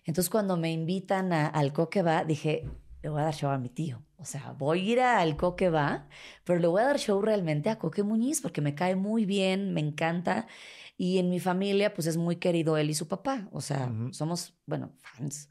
[0.04, 2.66] Entonces, cuando me invitan a- al Coque Va, dije,
[3.02, 4.02] le voy a dar show a mi tío.
[4.16, 6.08] O sea, voy a ir al Coque Va,
[6.44, 9.74] pero le voy a dar show realmente a Coque Muñiz porque me cae muy bien,
[9.74, 10.46] me encanta.
[10.96, 13.48] Y en mi familia, pues es muy querido él y su papá.
[13.52, 14.12] O sea, Ujú.
[14.14, 15.48] somos, bueno, fans.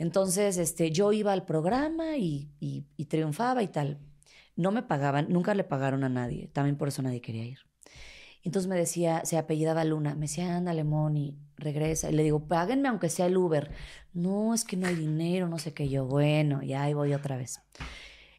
[0.00, 3.98] Entonces, este, yo iba al programa y, y- triunfaba y tal.
[4.56, 6.48] No me pagaban, nunca le pagaron a nadie.
[6.48, 7.58] También por eso nadie quería ir.
[8.42, 12.08] Entonces me decía, se apellidaba Luna, me decía, ándale, Moni, regresa.
[12.08, 13.72] Y le digo, páguenme aunque sea el Uber.
[14.14, 15.86] No, es que no hay dinero, no sé qué.
[15.90, 17.60] Yo, bueno, ya ahí voy otra vez.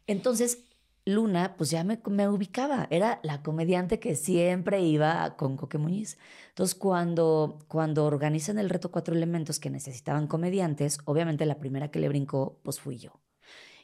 [0.08, 0.64] Entonces,
[1.04, 2.86] Luna, pues ya me, me, ubicaba.
[2.90, 6.18] Era la comediante que siempre iba con Coque Muñiz.
[6.50, 11.98] Entonces, cuando, cuando organizan el reto Cuatro Elementos que necesitaban comediantes, obviamente la primera que
[11.98, 13.20] le brincó, pues fui yo.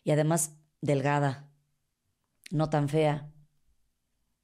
[0.05, 1.51] Y además, delgada,
[2.51, 3.31] no tan fea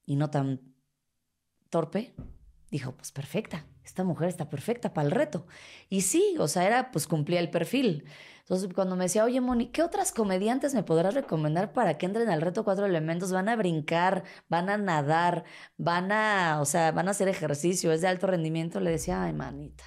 [0.06, 0.74] y no tan
[1.70, 2.14] torpe.
[2.70, 5.46] Dijo, pues perfecta, esta mujer está perfecta para el reto.
[5.88, 8.04] Y sí, o sea, era, pues cumplía el perfil.
[8.44, 12.28] Entonces, cuando me decía, oye, Moni, ¿qué otras comediantes me podrás recomendar para que entren
[12.28, 13.32] al reto cuatro elementos?
[13.32, 15.44] Van a brincar, van a nadar,
[15.78, 18.80] van a, o sea, van a hacer ejercicio, es de alto rendimiento.
[18.80, 19.84] Le decía, ay, manita,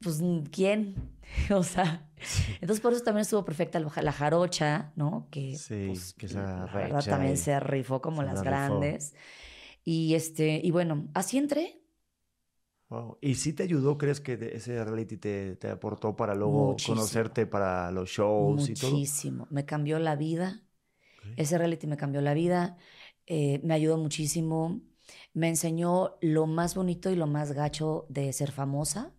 [0.00, 0.94] pues, ¿quién?
[1.50, 2.08] o sea,
[2.54, 5.28] entonces por eso también estuvo perfecta la jarocha, ¿no?
[5.30, 9.14] Que, sí, pues, que la verdad también se rifó como las grandes.
[9.84, 11.82] Y este, y bueno, así entré
[13.20, 17.90] ¿Y si te ayudó, crees que ese reality te, te aportó para luego conocerte para
[17.92, 18.90] los shows y todo?
[18.90, 19.46] Muchísimo.
[19.50, 20.62] Me cambió la vida.
[21.36, 22.76] Ese reality me cambió la vida.
[23.26, 24.80] Eh, me ayudó muchísimo.
[25.34, 29.12] Me enseñó lo más bonito y lo más gacho de ser famosa.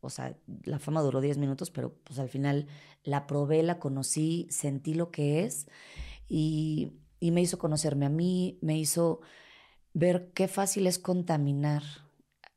[0.00, 2.66] O sea, la fama duró 10 minutos, pero pues al final
[3.04, 5.68] la probé, la conocí, sentí lo que es
[6.28, 9.20] y, y me hizo conocerme a mí, me hizo
[9.92, 11.82] ver qué fácil es contaminar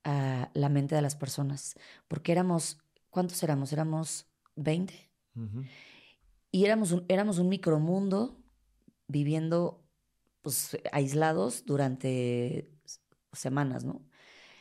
[0.06, 1.76] a la mente de las personas,
[2.08, 2.78] porque éramos,
[3.10, 3.74] ¿cuántos éramos?
[3.74, 4.94] Éramos 20.
[6.52, 8.42] Y éramos un, éramos un micromundo
[9.08, 9.84] viviendo
[10.42, 12.72] pues, aislados durante
[13.34, 14.02] semanas, ¿no?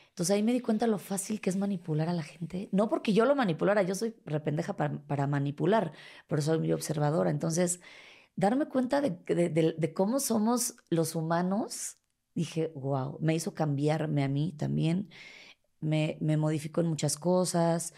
[0.09, 2.69] Entonces ahí me di cuenta lo fácil que es manipular a la gente.
[2.71, 5.91] No porque yo lo manipulara, yo soy rependeja para, para manipular,
[6.27, 7.29] pero soy muy observadora.
[7.29, 7.81] Entonces,
[8.35, 11.97] darme cuenta de, de, de, cómo somos los humanos
[12.35, 15.09] dije, wow, me hizo cambiarme a mí también,
[15.81, 17.93] me, me modificó en muchas cosas.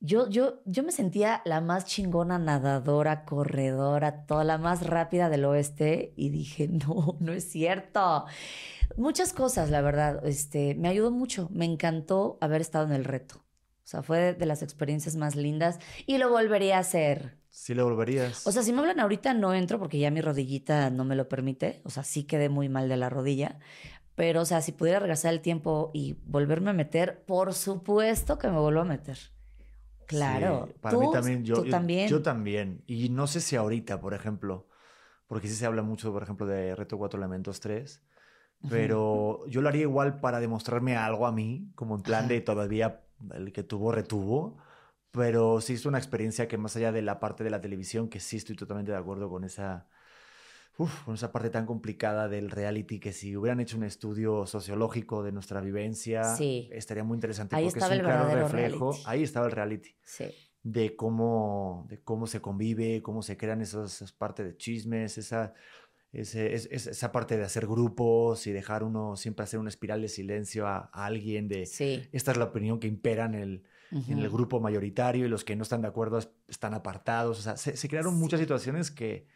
[0.00, 5.44] Yo, yo, yo me sentía la más chingona nadadora, corredora, toda la más rápida del
[5.44, 8.26] oeste y dije, no, no es cierto.
[8.96, 13.36] Muchas cosas, la verdad, este, me ayudó mucho, me encantó haber estado en el reto.
[13.84, 17.37] O sea, fue de las experiencias más lindas y lo volvería a hacer.
[17.58, 18.46] Sí, lo volverías.
[18.46, 21.28] O sea, si me hablan ahorita no entro porque ya mi rodillita no me lo
[21.28, 21.82] permite.
[21.84, 23.58] O sea, sí quedé muy mal de la rodilla.
[24.14, 28.48] Pero, o sea, si pudiera regresar el tiempo y volverme a meter, por supuesto que
[28.48, 29.18] me vuelvo a meter.
[30.06, 30.68] Claro.
[30.80, 32.08] para mí también yo, también.
[32.08, 32.84] Yo también.
[32.86, 34.68] Y no sé si ahorita, por ejemplo,
[35.26, 38.02] porque sí se habla mucho, por ejemplo, de Reto Cuatro Elementos 3,
[38.70, 43.02] pero yo lo haría igual para demostrarme algo a mí, como en plan de todavía
[43.34, 44.58] el que tuvo, retuvo
[45.10, 48.20] pero sí es una experiencia que más allá de la parte de la televisión, que
[48.20, 49.88] sí estoy totalmente de acuerdo con esa,
[51.04, 55.32] con esa parte tan complicada del reality, que si hubieran hecho un estudio sociológico de
[55.32, 58.96] nuestra vivencia, estaría muy interesante ahí porque es un claro reflejo.
[59.06, 59.96] Ahí estaba el reality.
[60.62, 65.54] De cómo, de cómo se convive, cómo se crean esas, partes de chismes, esa,
[66.12, 70.90] esa parte de hacer grupos y dejar uno siempre hacer una espiral de silencio a,
[70.92, 75.28] alguien de esta es la opinión que impera en el, en el grupo mayoritario y
[75.28, 77.38] los que no están de acuerdo están apartados.
[77.38, 79.26] O sea, se, crearon muchas situaciones que,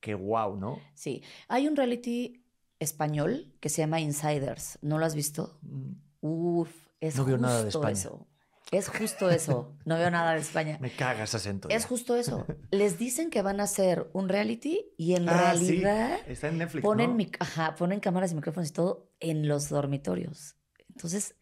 [0.00, 0.78] que wow, ¿no?
[0.94, 1.22] Sí.
[1.48, 2.44] Hay un reality
[2.78, 4.78] español que se llama Insiders.
[4.82, 5.58] ¿No lo has visto?
[5.62, 5.92] Mm.
[6.20, 7.92] Uf, es no veo nada de España.
[7.92, 8.26] eso.
[8.70, 9.76] Es justo eso.
[9.84, 10.78] No veo nada de España.
[10.80, 11.68] Me cagas acento.
[11.68, 12.46] Es justo eso.
[12.70, 16.82] Les dicen que van a hacer un reality y en ah, realidad Está en Netflix,
[16.82, 20.56] ponen, ajá, ponen cámaras y micrófonos y todo en los dormitorios.
[20.88, 21.34] Entonces,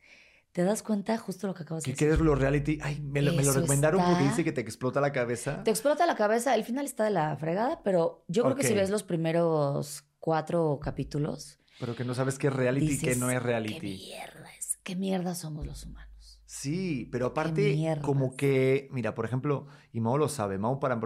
[0.53, 1.99] ¿Te das cuenta justo lo que acabas de decir?
[1.99, 2.79] ¿Qué quieres los reality?
[2.83, 5.63] Ay, me lo, recomendaron porque dice que te explota la cabeza.
[5.63, 6.57] Te explota la cabeza.
[6.57, 10.81] El final está de la fregada, pero yo creo que si ves los primeros cuatro
[10.83, 11.61] capítulos.
[11.79, 13.75] Pero que no sabes qué es reality y qué no es reality.
[13.75, 14.79] ¿Qué mierda es?
[14.83, 16.11] ¿Qué mierda somos los humanos?
[16.47, 20.59] Sí, pero aparte, como que, mira, por ejemplo, y Mao lo sabe.
[20.59, 21.01] Mao, para,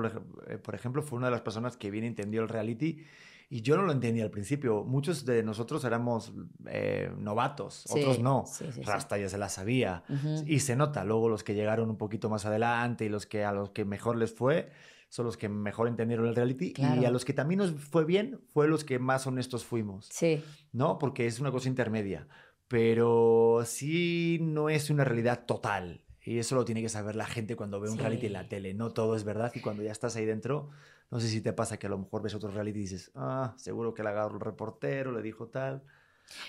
[0.49, 3.05] eh, por ejemplo, fue una de las personas que bien entendió el reality
[3.49, 4.85] y yo no lo entendía al principio.
[4.85, 6.33] Muchos de nosotros éramos
[6.67, 8.45] eh, novatos, otros no.
[8.85, 10.03] Rasta ya se la sabía.
[10.47, 11.05] Y se nota.
[11.05, 14.17] Luego los que llegaron un poquito más adelante y los que a los que mejor
[14.17, 14.71] les fue
[15.09, 16.75] son los que mejor entendieron el reality.
[16.77, 20.09] Y a los que también nos fue bien, fue los que más honestos fuimos.
[20.11, 20.43] Sí.
[20.73, 20.99] ¿No?
[20.99, 22.27] Porque es una cosa intermedia.
[22.67, 26.03] Pero sí no es una realidad total.
[26.21, 28.75] Y eso lo tiene que saber la gente cuando ve un reality en la tele.
[28.75, 30.71] No todo es verdad y cuando ya estás ahí dentro,
[31.15, 33.55] no sé si te pasa que a lo mejor ves otro reality y dices, ah,
[33.57, 35.85] seguro que le agarró el reportero, le dijo tal.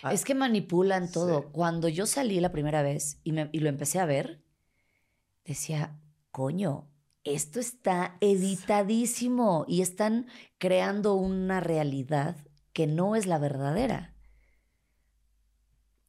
[0.01, 1.51] Ah, es que manipulan todo.
[1.51, 4.41] Cuando yo salí la primera vez y, me, y lo empecé a ver,
[5.45, 5.99] decía,
[6.31, 6.89] coño,
[7.23, 10.25] esto está editadísimo y están
[10.57, 12.35] creando una realidad
[12.73, 14.15] que no es la verdadera.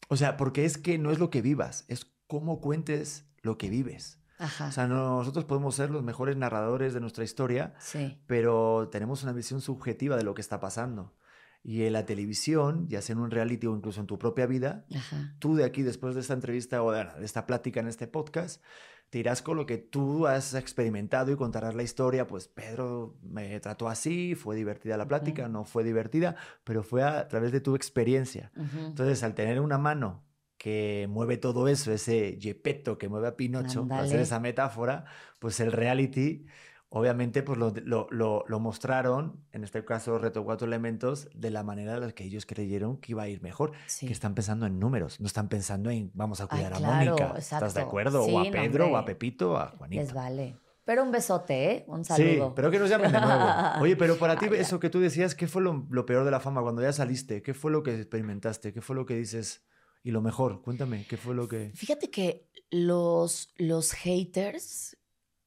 [0.09, 3.69] O sea, porque es que no es lo que vivas, es cómo cuentes lo que
[3.69, 4.19] vives.
[4.39, 4.69] Ajá.
[4.69, 8.19] O sea, nosotros podemos ser los mejores narradores de nuestra historia, sí.
[8.27, 11.15] pero tenemos una visión subjetiva de lo que está pasando.
[11.63, 14.87] Y en la televisión, ya sea en un reality o incluso en tu propia vida,
[14.95, 15.35] Ajá.
[15.41, 18.63] tú de aquí, después de esta entrevista o de de esta plática en este podcast,
[19.11, 22.27] te irás con lo que tú has experimentado y contarás la historia.
[22.27, 27.29] Pues Pedro me trató así, fue divertida la plática, no fue divertida, pero fue a
[27.29, 28.51] través de tu experiencia.
[28.57, 28.87] Ujú.
[28.87, 30.26] Entonces, al tener una mano
[30.67, 35.05] que mueve todo eso, ese yepeto que mueve a Pinocho, para hacer esa metáfora,
[35.39, 36.45] pues el reality,
[36.89, 41.63] obviamente, pues lo, lo- lo- lo mostraron, en este caso Reto Cuatro Elementos, de la
[41.63, 43.75] manera en la que ellos creyeron que iba a ir mejor.
[43.87, 44.09] Sí.
[44.09, 47.11] Que están pensando en números, no están pensando en vamos a Ay, cuidar a claro,
[47.13, 47.27] Mónica.
[47.39, 47.81] ¿Estás de exacto.
[47.89, 48.25] acuerdo?
[48.25, 49.05] Sí, o a Pedro, o a.
[49.05, 50.03] Pepito, a Juanito.
[50.03, 50.57] Les vale.
[50.85, 51.85] Pero un besote, ¿eh?
[51.87, 52.55] Un Sí, saludo.
[52.57, 53.45] pero que nos llamen de nuevo.
[53.83, 56.33] Oye, pero para ti, Ay, eso que tú decías, ¿qué fue lo, lo peor de
[56.33, 57.41] la fama cuando ya saliste?
[57.43, 58.73] ¿Qué fue lo que experimentaste?
[58.73, 59.65] ¿Qué fue lo que dices?
[60.07, 61.73] Y lo mejor, cuéntame, ¿qué fue lo que...?
[61.75, 64.97] Fíjate que los, los haters,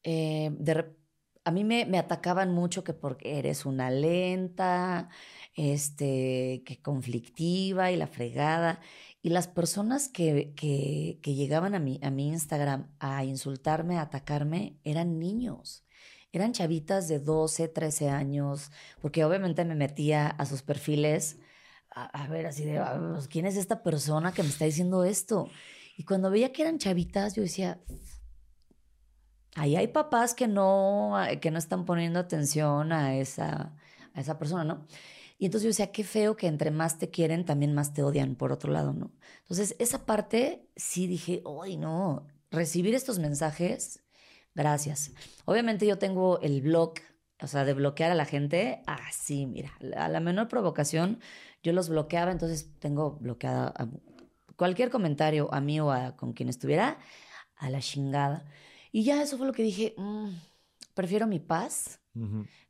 [0.02, 0.94] eh, de
[1.44, 5.08] a mí me, me atacaban mucho que porque eres una lenta,
[5.54, 8.80] este, que conflictiva y la fregada.
[9.22, 14.02] Y las personas que, que, que llegaban a mi, a mi Instagram a insultarme, a
[14.02, 15.86] atacarme, eran niños.
[16.32, 21.38] Eran chavitas de 12, 13 años, porque obviamente me metía a sus perfiles
[21.90, 25.48] a, a ver así de, "Ah, ¿quién es esta persona que me está diciendo esto?
[25.96, 27.80] Y cuando veía que eran chavitas, yo decía,
[29.54, 33.76] ahí hay papás que no, que no están poniendo atención a esa,
[34.14, 34.86] a esa persona, ¿no?
[35.38, 38.34] Y entonces yo decía, qué feo que entre más te quieren, también más te odian,
[38.34, 39.10] por otro lado, ¿no?
[39.40, 44.02] Entonces, esa parte sí dije, ay, no, recibir estos mensajes,
[44.54, 45.12] gracias.
[45.46, 46.94] Obviamente yo tengo el blog,
[47.40, 51.20] o sea, de bloquear a la gente, así, mira, a la menor provocación,
[51.62, 53.88] yo los bloqueaba, entonces tengo bloqueada a
[54.56, 56.98] cualquier comentario a mí o a con quien estuviera,
[57.56, 58.44] a la chingada.
[58.92, 60.30] Y ya eso fue lo que dije, "Mm,
[60.94, 62.00] prefiero mi paz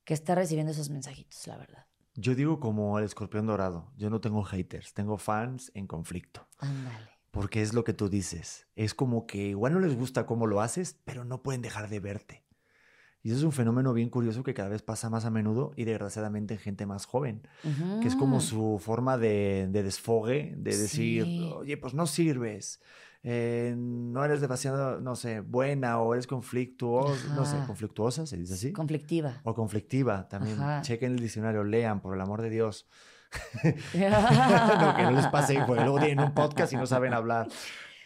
[0.05, 1.87] que estar recibiendo esos mensajitos, la verdad.
[2.14, 6.46] Yo digo como el escorpión dorado, yo no tengo haters, tengo fans en conflicto.
[6.59, 7.09] Ándale.
[7.31, 8.66] Porque es lo que tú dices.
[8.74, 12.00] Es como que igual no les gusta cómo lo haces, pero no pueden dejar de
[12.00, 12.44] verte.
[13.22, 15.85] Y eso es un fenómeno bien curioso que cada vez pasa más a menudo y
[15.85, 17.42] desgraciadamente en gente más joven.
[18.00, 21.52] que es como su forma de, de desfogue, de decir, Sí.
[21.54, 22.80] oye, pues no sirves,
[23.22, 28.54] eh, no eres demasiado, no sé, buena o eres conflictuosa, no sé, conflictuosa, se dice
[28.54, 28.72] así.
[28.72, 29.42] Conflictiva.
[29.44, 30.56] o conflictiva también.
[30.59, 30.80] Ajá.
[30.80, 32.88] Chequen el diccionario, lean, por el amor de Dios.
[33.64, 37.48] no, que no les pase, porque luego tienen un podcast y no saben hablar.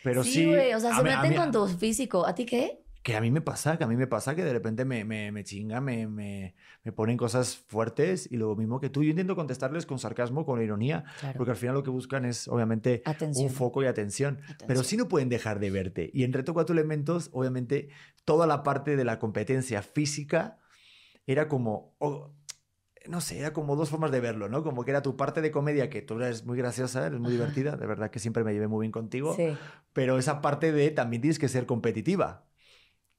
[0.02, 0.32] Pero sí.
[0.32, 2.26] sí, güey, o sea, se meten mí- con tu físico.
[2.26, 2.83] ¿A ti qué?
[3.04, 5.30] Que a mí me pasa, que a mí me pasa que de repente me, me,
[5.30, 9.04] me chinga, me, me, me ponen cosas fuertes y lo mismo que tú.
[9.04, 11.36] Yo intento contestarles con sarcasmo, con ironía, Claro.
[11.36, 13.46] porque al final lo que buscan es, obviamente, Atención.
[13.46, 14.38] un foco y atención.
[14.40, 14.84] Pero Atención.
[14.86, 16.10] sí no pueden dejar de verte.
[16.14, 17.90] Y en Reto Cuatro Elementos, obviamente,
[18.24, 20.58] toda la parte de la competencia física
[21.26, 21.94] era como...
[21.98, 22.32] oh,
[23.06, 24.62] no sé, era como dos formas de verlo, ¿no?
[24.64, 27.36] Como que era tu parte de comedia, que tú eres muy graciosa, eres muy Ajá.
[27.36, 29.54] divertida, de verdad que siempre me llevé muy bien contigo Sí.
[29.92, 32.46] pero esa parte de también tienes que ser competitiva.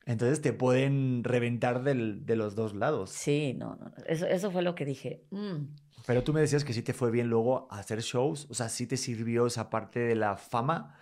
[0.06, 3.10] Entonces te pueden reventar del- de los dos lados.
[3.10, 3.92] Sí, no, no.
[4.08, 5.24] Eso, eso fue lo que dije.
[5.32, 5.66] Mm.
[6.06, 8.86] Pero tú me decías que sí te fue bien luego hacer shows, o sea, sí
[8.86, 10.96] te sirvió esa parte de la fama.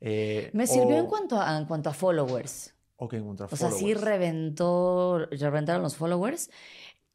[0.00, 2.74] eh, Me sirvió o, en, cuanto a, en cuanto a followers.
[2.96, 4.00] o que encontrar O sea, sí followers.
[4.04, 6.50] reventó, reventaron los followers.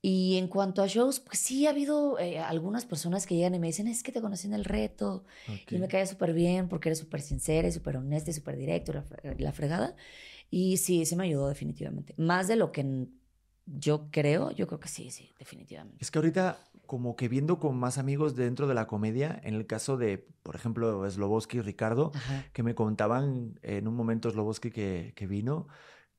[0.02, 3.60] Y en cuanto a shows, pues sí ha habido eh, algunas personas que llegan y
[3.60, 5.74] me dicen, es que te conocí en el reto Ok.
[5.74, 8.92] y me cae súper bien porque eres súper sincera y súper honesta y súper directo
[8.92, 9.04] y la,
[9.38, 9.96] la fregada.
[10.50, 12.14] Y sí, sí me ayudó definitivamente.
[12.18, 13.08] Más de lo que
[13.66, 15.98] yo creo, yo creo que sí, sí, definitivamente.
[16.00, 16.58] Es que ahorita,
[16.88, 20.56] como que viendo con más amigos dentro de la comedia, en el caso de, por
[20.56, 22.46] ejemplo, Sloboski y Ricardo, Ajá.
[22.52, 25.68] que me contaban en un momento Sloboski que, que vino,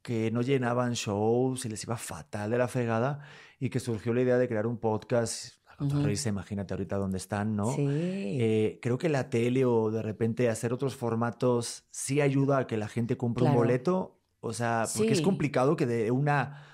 [0.02, 3.20] que no llenaban shows y les iba fatal de la fregada
[3.58, 5.56] y que surgió la idea de crear un podcast.
[5.66, 7.74] La cotorriza, imagínate ahorita dónde están, ¿no?
[7.74, 7.84] Sí.
[7.88, 12.76] Eh, creo que la tele o de repente hacer otros formatos sí ayuda a que
[12.76, 13.58] la gente compre un Claro.
[13.60, 14.19] boleto.
[14.40, 15.24] O sea, porque es Sí.
[15.24, 16.64] complicado que de una,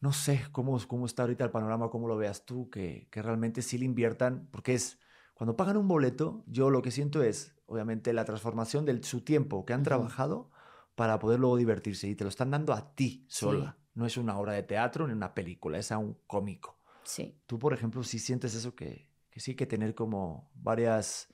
[0.00, 3.62] no sé cómo, cómo está ahorita el panorama, cómo lo veas tú, que, que realmente
[3.62, 4.98] sí le inviertan, porque es,
[5.34, 9.64] cuando pagan un boleto, yo lo que siento es, obviamente, la transformación de su tiempo
[9.64, 9.84] que han Ujú.
[9.84, 10.50] trabajado
[10.94, 13.46] para poder luego divertirse y te lo están dando a ti Sí.
[13.46, 13.76] sola.
[13.94, 16.78] No es una obra de teatro ni una película, es a un cómico.
[17.04, 17.40] Sí.
[17.46, 21.28] Tú, por ejemplo, sí sientes eso que, que sí que tener como varias,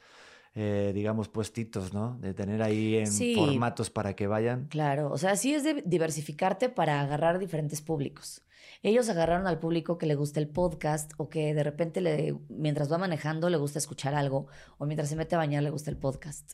[0.55, 2.17] eh, digamos, puestitos, ¿no?
[2.19, 3.35] De tener ahí en Sí.
[3.35, 4.67] formatos para que vayan.
[4.69, 8.43] Claro, o sea, sí es de diversificarte para agarrar diferentes públicos.
[8.83, 12.91] Ellos agarraron al público que le gusta el podcast o que de repente le, mientras
[12.93, 14.47] va manejando le gusta escuchar algo
[14.79, 16.53] o mientras se mete a bañar le gusta el podcast.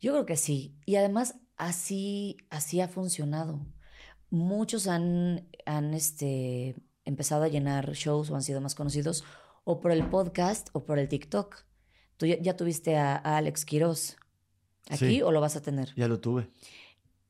[0.00, 0.76] Yo creo que sí.
[0.86, 3.66] Y además, así, así ha funcionado.
[4.30, 9.24] Muchos han, han este, empezado a llenar shows o han sido más conocidos
[9.64, 11.64] o por el podcast o por el TikTok.
[12.18, 14.16] Tú ya, ya tuviste a, a Alex Quiroz
[14.90, 15.22] aquí Sí.
[15.22, 15.94] o lo vas a tener.
[15.96, 16.50] Ya lo tuve.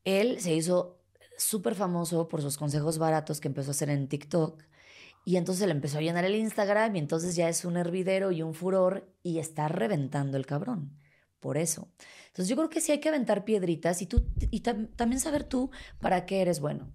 [0.03, 0.99] Él se hizo
[1.37, 4.61] súper famoso por sus consejos baratos que empezó a hacer en TikTok.
[5.25, 8.41] Y entonces le empezó a llenar el Instagram y entonces ya es un hervidero y
[8.41, 10.97] un furor y está reventando el cabrón.
[11.39, 11.87] Por eso.
[12.27, 15.43] Entonces yo creo que sí hay que aventar piedritas y, tú, y tam- también saber
[15.43, 15.69] tú
[16.01, 16.91] para qué eres bueno.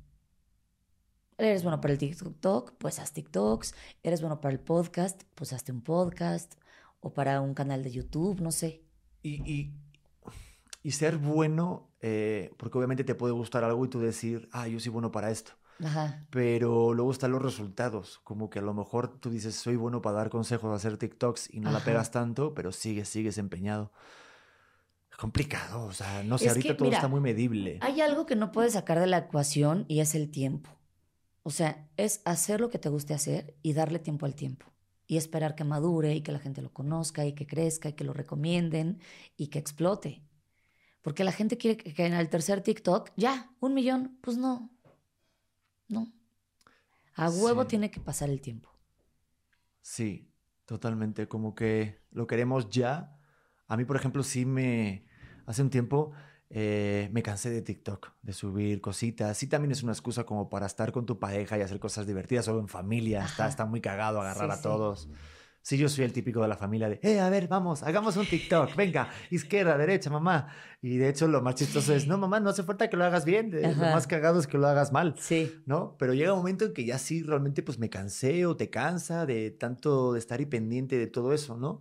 [1.38, 3.74] Eres bueno para el TikTok, pues haz TikToks.
[4.02, 6.54] Eres bueno para el podcast, pues hazte un podcast.
[7.04, 8.82] O para un canal de YouTube, no sé.
[9.22, 9.74] Y, y,
[10.82, 14.80] y ser bueno, eh, porque obviamente te puede gustar algo y tú decir, ah, yo
[14.80, 15.52] soy bueno para esto.
[15.84, 16.24] Ajá.
[16.30, 20.16] Pero luego están los resultados, como que a lo mejor tú dices, soy bueno para
[20.16, 23.92] dar consejos, hacer TikToks y no la pegas tanto, pero sigues, sigues empeñado.
[25.10, 27.80] Es complicado, o sea, no sé, Es ahorita que, todo mira, está muy medible.
[27.82, 30.70] Hay algo que no puedes sacar de la ecuación y es el tiempo.
[31.42, 34.73] O sea, es hacer lo que te guste hacer y darle tiempo al tiempo.
[35.06, 38.04] Y esperar que madure y que la gente lo conozca y que crezca y que
[38.04, 39.00] lo recomienden
[39.36, 40.22] y que explote.
[41.02, 44.18] Porque la gente quiere que, que en el tercer TikTok, ya, un millón.
[44.22, 44.70] Pues no.
[45.88, 46.12] No.
[47.14, 47.68] A huevo Sí.
[47.68, 48.70] tiene que pasar el tiempo.
[49.82, 50.32] Sí,
[50.64, 53.18] totalmente, como que lo queremos ya.
[53.68, 55.06] A mí, por ejemplo, sí me,
[55.46, 56.12] hace un tiempo
[56.50, 59.36] eh, me cansé de TikTok, de subir cositas.
[59.36, 62.44] Sí, también es una excusa como para estar con tu pareja y hacer cosas divertidas,
[62.44, 63.24] solo en familia.
[63.24, 65.08] Está, está muy cagado agarrar Sí, a todos.
[65.62, 68.26] Sí, yo soy el típico de la familia de, eh, a ver, vamos, hagamos un
[68.26, 70.48] TikTok, venga, izquierda, derecha, mamá.
[70.82, 73.24] Y de hecho lo más chistoso es, no, mamá, no hace falta que lo hagas
[73.24, 73.92] bien, lo Ajá.
[73.92, 75.14] más cagado es que lo hagas mal.
[75.18, 75.62] Sí.
[75.64, 75.96] ¿no?
[75.98, 79.24] Pero llega un momento en que ya sí, realmente pues me cansé o te cansa
[79.24, 81.80] de tanto de estar y pendiente de todo eso, ¿no?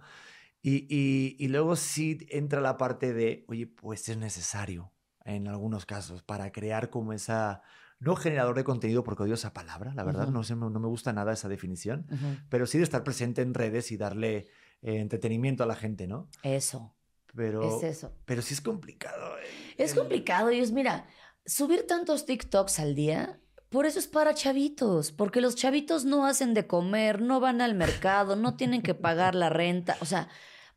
[0.66, 4.92] Y, y, y luego sí entra la parte de, oye, pues es necesario
[5.26, 7.62] en algunos casos para crear como esa,
[8.00, 11.12] no generador de contenido, porque odio esa palabra, la verdad, no, sé, no me gusta
[11.14, 12.08] nada esa definición,
[12.50, 14.48] pero sí de estar presente en redes y darle
[14.82, 16.30] eh, entretenimiento a la gente, ¿no?
[16.44, 16.96] Eso.
[17.36, 18.14] Pero, Es eso.
[18.26, 19.38] pero sí es complicado.
[19.40, 21.08] eh, Es complicado y es, mira,
[21.46, 23.38] subir tantos TikToks al día,
[23.70, 27.76] por eso es para chavitos, porque los chavitos no hacen de comer, no van al
[27.76, 30.30] mercado, no tienen que pagar la renta, o sea,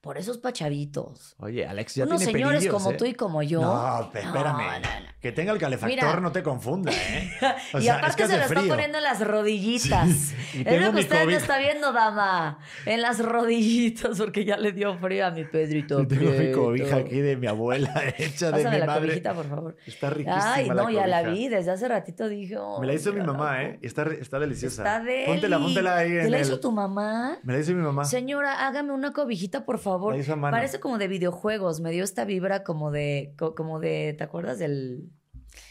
[0.06, 1.34] por eso es para chavitos.
[1.40, 2.94] Oye, Alex ya Unos tiene señores como ¿eh?
[2.94, 3.60] tú y como yo.
[3.60, 4.80] No, pe- No, espérame.
[4.80, 5.06] no, no.
[5.26, 6.20] Que tenga el calefactor Mira.
[6.20, 7.30] no te confunda, ¿eh?
[7.74, 10.34] O y sea, es aparte que se lo está poniendo en las rodillitas.
[10.54, 11.34] Y Es lo que usted COVID.
[11.34, 12.58] está viendo, dama.
[12.84, 16.00] En las rodillitas, porque ya le dio frío a mi Pedrito.
[16.02, 19.00] Y tengo mi cobija aquí de mi abuela hecha de Pásame mi la madre.
[19.06, 19.76] cobijita, por favor.
[19.84, 21.48] Está riquísima Ay, la no, ya la vi.
[21.48, 22.56] Desde hace ratito dije.
[22.80, 23.62] Me la hizo mi "Ay, mamá, ya".
[23.68, 23.78] ¿eh?
[23.82, 24.82] Está, está deliciosa.
[24.82, 26.42] Está de Póntela, póntela ahí ¿Te en la el...
[26.44, 27.38] hizo tu mamá?
[27.42, 28.04] Me la hizo mi mamá.
[28.04, 30.14] Señora, hágame una cobijita, por favor.
[30.14, 30.56] La hizo a mano.
[30.56, 31.80] Parece como de videojuegos.
[31.80, 35.10] Me dio esta vibra como de, co- como de, ¿te acuerdas del,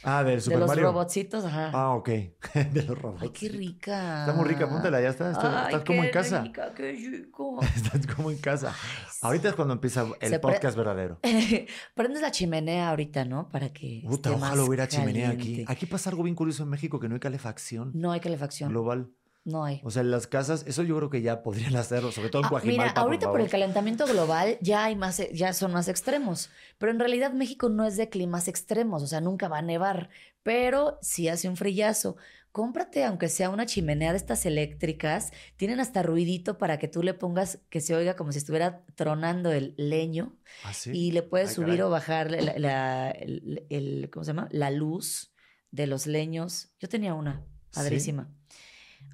[0.04, 0.84] Ah, del de Super los Mario.
[0.86, 1.46] robotcitos?
[1.46, 1.72] Ajá.
[1.74, 2.08] Ah, ok.
[2.72, 3.22] de los robots.
[3.24, 4.20] Ay, qué rica.
[4.22, 5.32] Está muy rica, póntela, ya está.
[5.32, 6.42] Estás, Ay, estás como en casa.
[6.44, 7.60] rica, qué rico.
[7.62, 8.74] Estás como en casa.
[9.22, 11.20] Ahorita es cuando empieza el Se podcast verdadero.
[11.96, 13.50] Prendes la chimenea ahorita, ¿no?
[13.50, 14.02] Para que.
[14.08, 15.66] Puta, esté ojalá más hubiera chimenea aquí.
[15.68, 18.70] Aquí pasa algo bien curioso en México, que no hay calefacción No hay calefacción.
[18.70, 19.10] global.
[19.46, 19.80] No hay.
[19.84, 22.50] O sea, las casas, eso yo creo que ya podrían hacerlo, sobre todo en Ah,
[22.50, 23.42] Coajimalpa, Mira, ahorita por, favor.
[23.42, 26.50] el calentamiento global ya hay más, ya son más extremos.
[26.80, 30.10] Pero en realidad México no es de climas extremos, o sea, nunca va a nevar.
[30.44, 32.18] Pero sí hace un frillazo.
[32.52, 37.14] Cómprate, aunque sea una chimenea de estas eléctricas, tienen hasta ruidito para que tú le
[37.14, 40.92] pongas que se oiga como si estuviera tronando el leño ¿Ah, sí?
[40.94, 41.82] y le puedes Ay, subir caray.
[41.82, 44.48] o bajar la, la- el, el- ¿cómo se llama?
[44.52, 45.34] La luz
[45.72, 46.70] de los leños.
[46.80, 47.80] Yo tenía una, ¿Sí?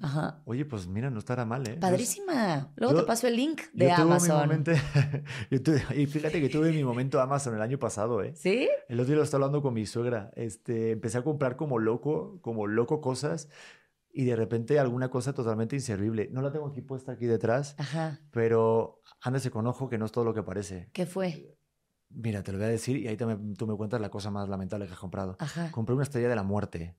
[0.02, 0.42] Ajá.
[0.44, 1.76] Oye, pues mira, no estará mal, ¿eh?
[1.80, 2.72] Padrísima.
[2.76, 4.38] Luego yo- te paso el link de yo tuve mi Amazon.
[4.40, 4.72] momento-
[5.50, 8.34] yo tuve- y fíjate que tuve mi momento Amazon el año pasado, ¿eh?
[8.34, 8.68] ¿Sí?
[8.88, 10.30] El otro día lo estaba hablando con mi suegra.
[10.36, 13.48] Este, empecé a comprar como loco, como loco cosas
[14.12, 16.28] y de repente alguna cosa totalmente inservible.
[16.32, 18.20] No la tengo aquí puesta aquí detrás, Ajá.
[18.30, 20.90] pero ándese con ojo que no es todo lo que parece.
[20.92, 21.56] ¿Qué fue?
[22.10, 23.24] Mira, te lo voy a decir y ahí te
[23.56, 25.36] tú me cuentas la cosa más lamentable que has comprado.
[25.38, 25.70] Ajá.
[25.70, 26.94] Compré una estrella de la muerte.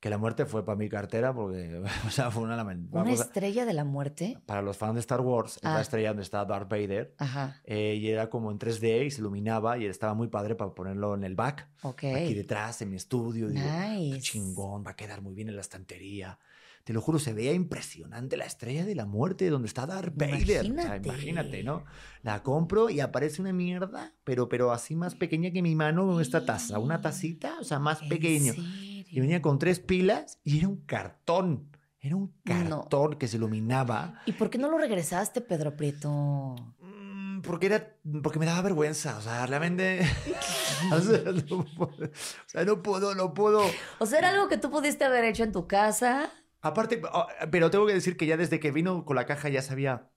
[0.00, 3.12] Que la muerte fue para mi cartera porque, o sea, fue una lamentable.
[3.12, 4.38] ¿Una estrella de la muerte?
[4.46, 5.74] Para los fans de Star Wars, es Ah.
[5.74, 7.14] la estrella donde está Darth Vader.
[7.18, 7.60] Ajá.
[7.64, 11.14] eh, y era como en 3D y se iluminaba y estaba muy padre para ponerlo
[11.14, 11.68] en el back.
[11.82, 12.04] Ok.
[12.04, 13.48] Aquí detrás, en mi estudio.
[13.48, 14.20] Digo, "Ah, qué Nice.
[14.20, 16.38] chingón, va a quedar muy bien en la estantería.
[16.84, 20.34] Te lo juro, se veía impresionante la estrella de la muerte donde está Darth Vader.
[20.36, 21.08] O sea, Imagínate.
[21.08, 21.84] imagínate, ¿no?
[22.22, 26.44] La compro y aparece una mierda, pero, pero así más pequeña que mi mano, esta
[26.46, 26.78] taza.
[26.78, 28.52] Una tacita, o sea, más ¿En pequeño.
[28.52, 28.95] serio?
[29.08, 31.70] Y venía con tres pilas y era un cartón.
[32.00, 32.82] Era un No.
[32.82, 34.20] cartón que se iluminaba.
[34.26, 36.54] ¿Y por qué no lo regresaste, Pedro Prieto?
[36.80, 40.00] Mm, porque era, porque me daba vergüenza, o sea, realmente,
[40.92, 42.10] o sea, no puedo, o
[42.46, 43.62] sea, no puedo, no puedo.
[43.98, 46.30] O sea, era algo que tú pudiste haber hecho en tu casa.
[46.60, 49.62] Aparte, oh, pero tengo que decir que ya desde que vino con la caja ya
[49.62, 50.10] sabía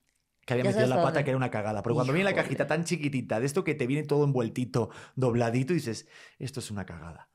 [0.46, 1.24] que había Ya metido la pata dónde.
[1.24, 1.82] que era una cagada.
[1.82, 2.42] Pero cuando viene la Híjole.
[2.44, 6.86] cajita tan chiquitita, de esto que te viene todo envueltito, dobladito, dices, esto es una
[6.86, 7.28] cagada.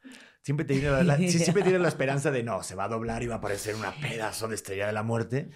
[0.46, 3.24] Siempre te la, la- sí, siempre tienes la esperanza de no, se va a doblar
[3.24, 5.50] y va a aparecer una pedazo de estrella de la muerte.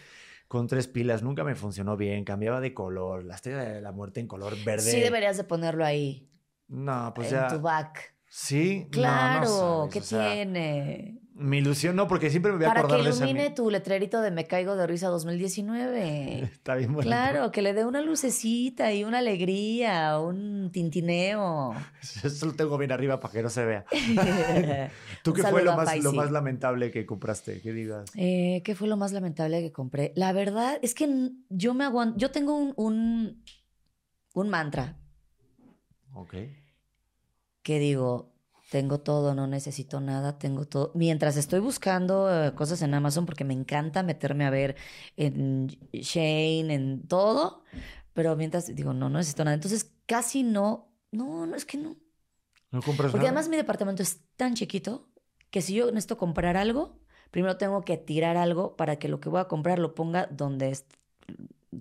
[0.48, 4.20] Con tres pilas nunca me funcionó bien, cambiaba de color, la estrella de la muerte
[4.20, 4.82] en color verde.
[4.82, 6.28] Sí deberías de ponerlo ahí,
[6.70, 7.48] No, pues en ya.
[7.50, 8.16] tu back.
[8.26, 11.19] Sí, no, no Claro, sabes, ¿qué o sea, tiene?
[11.42, 13.24] Mi ilusión no, porque siempre me voy a Para que acordar de esa.
[13.26, 16.40] ilumine mi- tu letrerito de Me Caigo de Risa 2019.
[16.52, 17.08] Está bien bonito.
[17.10, 21.74] Claro, que le dé una lucecita y una alegría, un tintineo.
[22.24, 23.86] Eso lo tengo bien arriba para que no se vea.
[25.24, 27.62] ¿Tú qué fue lo más, lo más lamentable que compraste?
[27.62, 28.12] Que digas.
[28.16, 30.12] Eh, ¿Qué fue lo más lamentable que compré?
[30.16, 32.18] La verdad es que yo me aguanto.
[32.18, 33.44] Yo tengo un, un,
[34.34, 34.98] un mantra
[36.14, 36.36] Ok.
[37.64, 38.34] que digo:
[38.70, 40.92] tengo todo, no necesito nada, tengo todo.
[40.96, 44.76] Mientras estoy buscando eh, cosas en Amazon, porque me encanta meterme a ver
[45.18, 47.64] en Shane, en todo,
[48.14, 49.56] pero mientras digo: no, no necesito nada.
[49.56, 50.88] Entonces casi no.
[51.12, 51.98] No, no, es que no.
[52.72, 53.30] ¿No compras Porque nada?
[53.40, 55.10] además mi departamento es tan chiquito
[55.50, 57.00] que si yo necesito comprar algo,
[57.32, 60.70] primero tengo que tirar algo para que lo que voy a comprar lo ponga donde
[60.70, 60.86] es.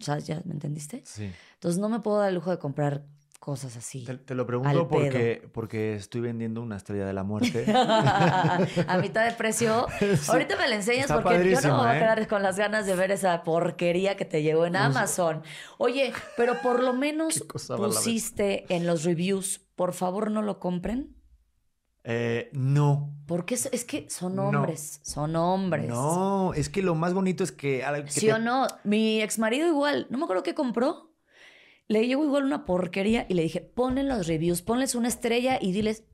[0.00, 0.26] ¿Sabes?
[0.26, 1.02] ¿Ya me entendiste?
[1.04, 1.30] Sí.
[1.54, 3.04] Entonces no me puedo dar el lujo de comprar
[3.48, 4.04] cosas así.
[4.04, 7.64] Te, te lo pregunto porque, porque estoy vendiendo una estrella de la muerte.
[7.74, 9.86] a mitad de precio.
[9.98, 10.06] Sí.
[10.30, 11.98] Ahorita me la enseñas Está porque yo no me voy a ¿eh?
[11.98, 15.42] quedar con las ganas de ver esa porquería que te llegó en Amazon.
[15.78, 17.42] Oye, pero por lo menos
[17.78, 21.16] pusiste en los reviews, por favor no lo compren.
[22.04, 23.14] Eh, no.
[23.26, 24.48] Porque es, es que son No.
[24.48, 25.88] hombres, son hombres.
[25.88, 27.82] No, es que lo más bonito es que.
[28.04, 28.66] que ¿Sí te- o no?
[28.84, 31.07] Mi ex marido igual, no me acuerdo qué compró.
[31.88, 35.72] Le llegó igual una porquería y le dije, ponle los reviews, ponles una estrella y
[35.72, 36.04] diles,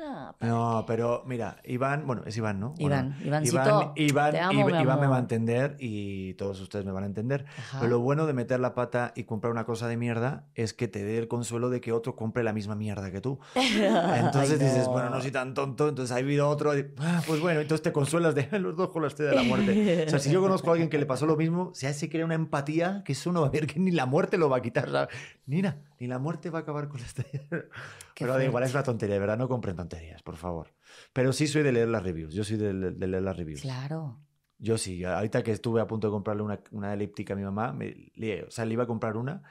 [0.00, 2.70] no, ¿para No, pero mira, Iván, bueno, es Iván, ¿no?
[2.70, 3.26] ¿O Iván, no?
[3.26, 6.92] Ivancito, Iván, Iván, te amo, Iván- Iván me va a entender y todos ustedes me
[6.92, 7.44] van a entender.
[7.58, 7.78] Ajá.
[7.80, 10.88] Pero lo bueno de meter la pata y comprar una cosa de mierda es que
[10.88, 13.38] te dé el consuelo de que otro compre la misma mierda que tú.
[13.54, 17.40] Entonces Ay, dices, bueno, no soy tan tonto, entonces ha habido otro, y, ah, pues
[17.40, 20.04] bueno, entonces te consuelas de los dos con la de la muerte.
[20.06, 22.24] O sea, si yo conozco a alguien que le pasó lo mismo, se hace crea
[22.24, 24.62] una empatía que eso no va a ver que ni la muerte lo va a
[24.62, 24.88] quitar.
[24.90, 25.08] ¿sabes?
[25.46, 27.46] Mira, ni la muerte va a acabar con la estrella.
[28.18, 30.74] Pero da igual, es una tontería, de verdad, no compren tonterías, por favor.
[31.12, 33.60] Pero sí soy de leer las reviews, yo soy de, de leer las reviews.
[33.60, 34.18] Claro.
[34.58, 37.72] Yo sí, ahorita que estuve a punto de comprarle una, una elíptica a mi mamá,
[37.72, 39.42] me, le, o sea, le iba a comprar una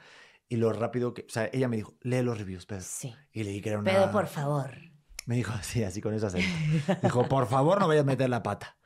[0.48, 2.82] y lo rápido que, o sea, ella me dijo, lee los reviews, Pedro.
[2.84, 3.14] Sí.
[3.32, 3.90] Y le di que era una...
[3.90, 4.72] Pero por favor.
[5.26, 6.48] Me dijo así, así con ese acento.
[7.02, 8.76] Dijo, por favor, no vayas a meter la pata.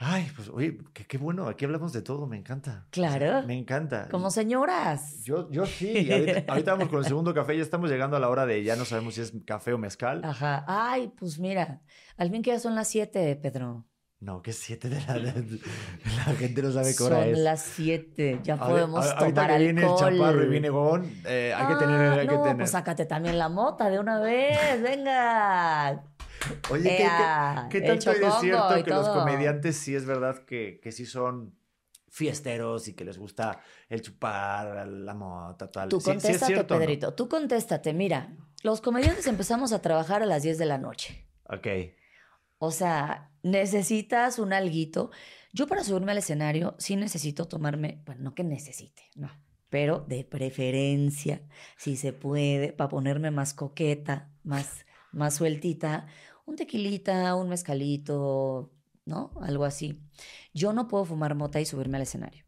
[0.00, 2.86] Ay, pues, oye, qué, bueno, aquí hablamos de todo, me encanta.
[2.90, 3.42] Claro.
[3.46, 4.08] me encanta.
[4.08, 5.24] Como señoras.
[5.24, 8.28] Yo, yo sí, ahorita, ahorita vamos con el segundo café, ya estamos llegando a la
[8.28, 10.24] hora de, ya no sabemos si es café o mezcal.
[10.24, 10.64] Ajá.
[10.68, 11.80] Ay, pues mira,
[12.16, 13.86] al fin que ya son las siete, Pedro.
[14.20, 15.16] No, que es siete de la...
[15.16, 17.38] La gente no sabe qué hora Son es.
[17.38, 18.40] las siete.
[18.42, 20.08] Ya Ahora- podemos ahorita tomar que viene alcohol.
[20.12, 21.96] el chaparro y viene Gon, eh, hay que tener...
[22.00, 22.56] Ah, Hay que no, tener.
[22.56, 24.82] pues sácate también la mota de una vez.
[24.82, 26.02] Venga.
[26.70, 29.94] Oye, ¿qué, Ea, qué, qué el tanto hay de chocongo cierto que los comediantes sí
[29.94, 31.54] es verdad que, que sí son
[32.10, 35.88] fiesteros y que les gusta el chupar, la mota, tal?
[35.88, 36.64] Tú Sí- sí es contéstate.
[36.64, 37.14] Pedrito.
[37.14, 37.92] Tú contéstate.
[37.92, 41.26] Mira, los comediantes empezamos a trabajar a las 10 de la noche.
[41.44, 41.66] Ok.
[42.58, 45.10] O sea, necesitas un alguito.
[45.52, 49.30] Yo para subirme al escenario sí necesito tomarme, bueno, no que necesite, no,
[49.70, 51.40] pero de preferencia,
[51.76, 56.06] si se puede, para ponerme más coqueta, más, más sueltita,
[56.46, 58.72] un tequilita, un mezcalito,
[59.04, 59.32] ¿no?
[59.40, 60.00] Algo así.
[60.54, 62.44] Yo no puedo fumar mota y subirme al escenario.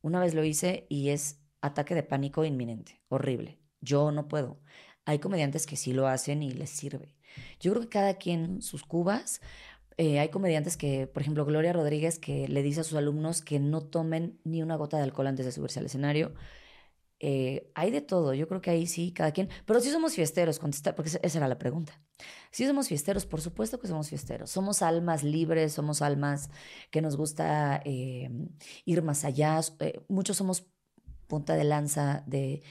[0.00, 3.58] Una vez lo hice y es ataque de pánico inminente, horrible.
[3.80, 4.60] Yo no puedo.
[5.04, 7.16] Hay comediantes que sí lo hacen y les sirve.
[7.60, 9.40] Yo creo que cada quien sus cubas.
[9.96, 13.58] Eh, hay comediantes que, por ejemplo, Gloria Rodríguez, que le dice a sus alumnos que
[13.58, 16.34] no tomen ni una gota de alcohol antes de subirse al escenario.
[17.20, 19.48] Eh, hay de todo, yo creo que ahí sí, cada quien.
[19.66, 22.00] Pero sí somos fiesteros, contesta, porque esa- era la pregunta.
[22.50, 24.50] Sí somos fiesteros, por supuesto que somos fiesteros.
[24.50, 26.50] Somos almas libres, somos almas
[26.90, 28.30] que nos gusta eh,
[28.84, 29.60] ir más allá.
[29.80, 30.66] Eh, muchos somos
[31.26, 32.62] punta de lanza de,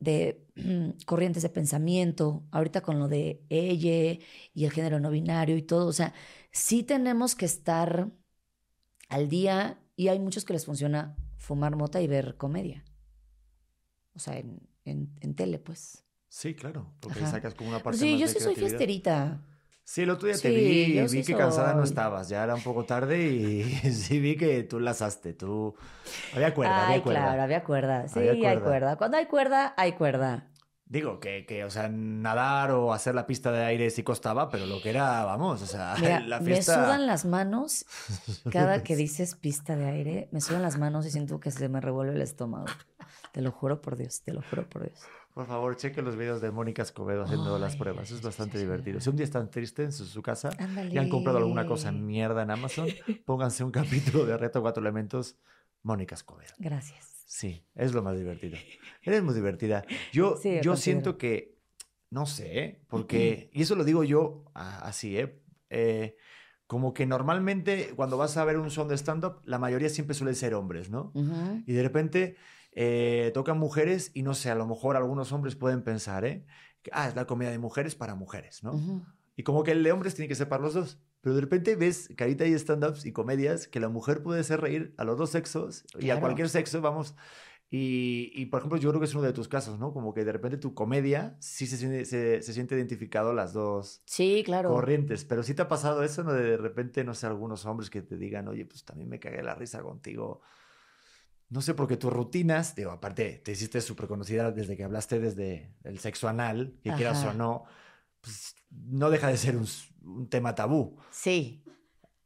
[0.00, 0.46] de
[1.06, 4.18] corrientes de pensamiento, ahorita con lo de ella
[4.54, 6.12] y el género no binario y todo, o sea,
[6.50, 8.10] sí tenemos que estar
[9.08, 12.84] al día y hay muchos que les funciona fumar mota y ver comedia.
[14.14, 16.04] O sea, en, en, en tele, pues.
[16.28, 17.26] Sí, claro, porque Ajá.
[17.26, 19.42] sacas como una Pero parte sí, más yo de sí soy fiesterita.
[19.84, 21.84] Sí, el otro día te Sí, vi y vi que cansada no soy.
[21.84, 25.74] estabas, ya era un poco tarde y sí vi que tú lazaste, tú...
[26.30, 27.20] Había cuerda, Ay, había cuerda.
[27.26, 28.08] claro, había cuerda.
[28.08, 28.62] Sí, Había hay cuerda.
[28.62, 28.96] cuerda.
[28.96, 30.50] Cuando hay cuerda, hay cuerda.
[30.84, 34.66] Digo, que, que, o sea, nadar o hacer la pista de aire sí costaba, pero
[34.66, 36.74] lo que era, vamos, o sea, Mira, la me fiesta...
[36.74, 37.86] sudan las manos
[38.48, 40.28] cada que dices pista de aire.
[40.32, 42.66] Me sudan las manos y siento que se me revuelve el estómago.
[43.32, 45.00] Te lo juro por Dios, te lo juro por Dios.
[45.34, 48.10] Por favor, cheque los videos de Mónica Escobedo haciendo las pruebas.
[48.10, 49.00] Es bastante divertido.
[49.00, 50.92] Si un día están tristes en su, su casa Ándale.
[50.94, 52.86] y han comprado alguna cosa mierda en Amazon,
[53.24, 55.38] pónganse un capítulo de Reto Cuatro Elementos,
[55.82, 56.52] Mónica Escobedo.
[56.58, 57.22] Gracias.
[57.26, 58.58] Sí, es lo más divertido.
[59.02, 59.86] Eres muy divertida.
[60.12, 61.56] Yo, Sí, yo siento que,
[62.10, 65.42] no sé, porque, y eso lo digo yo así, ¿eh?
[65.70, 66.16] Eh,
[66.66, 70.34] Como que normalmente cuando vas a ver un son de stand-up, la mayoría siempre suelen
[70.34, 71.10] ser hombres, ¿no?
[71.66, 72.36] Y de repente
[72.72, 76.44] eh, tocan mujeres y no sé, a lo mejor algunos hombres pueden pensar, ¿eh?
[76.82, 79.06] Que, ah, es la comedia de mujeres para mujeres, ¿no?
[79.36, 80.98] Y como que el de hombres tiene que ser para los dos.
[81.20, 84.60] Pero de repente ves que ahorita hay stand-ups y comedias que la mujer puede hacer
[84.60, 87.14] reír a los dos sexos y a cualquier sexo, vamos.
[87.70, 89.94] Y, y, por ejemplo, yo creo que es uno de tus casos, ¿no?
[89.94, 94.02] Como que de repente tu comedia sí se siente, se, se siente identificado las dos
[94.04, 94.68] Sí, claro.
[94.68, 95.24] corrientes.
[95.24, 96.32] Pero sí te ha pasado eso, ¿no?
[96.34, 99.42] De, de repente, no sé, algunos hombres que te digan, oye, pues también me cagué
[99.42, 100.42] la risa contigo.
[101.52, 105.74] No sé, porque tus rutinas, digo, aparte, te hiciste súper conocida desde que hablaste desde
[105.84, 107.64] el sexo anal, que quieras o no,
[108.22, 110.96] pues no deja de ser un, tema tabú.
[111.10, 111.62] Sí.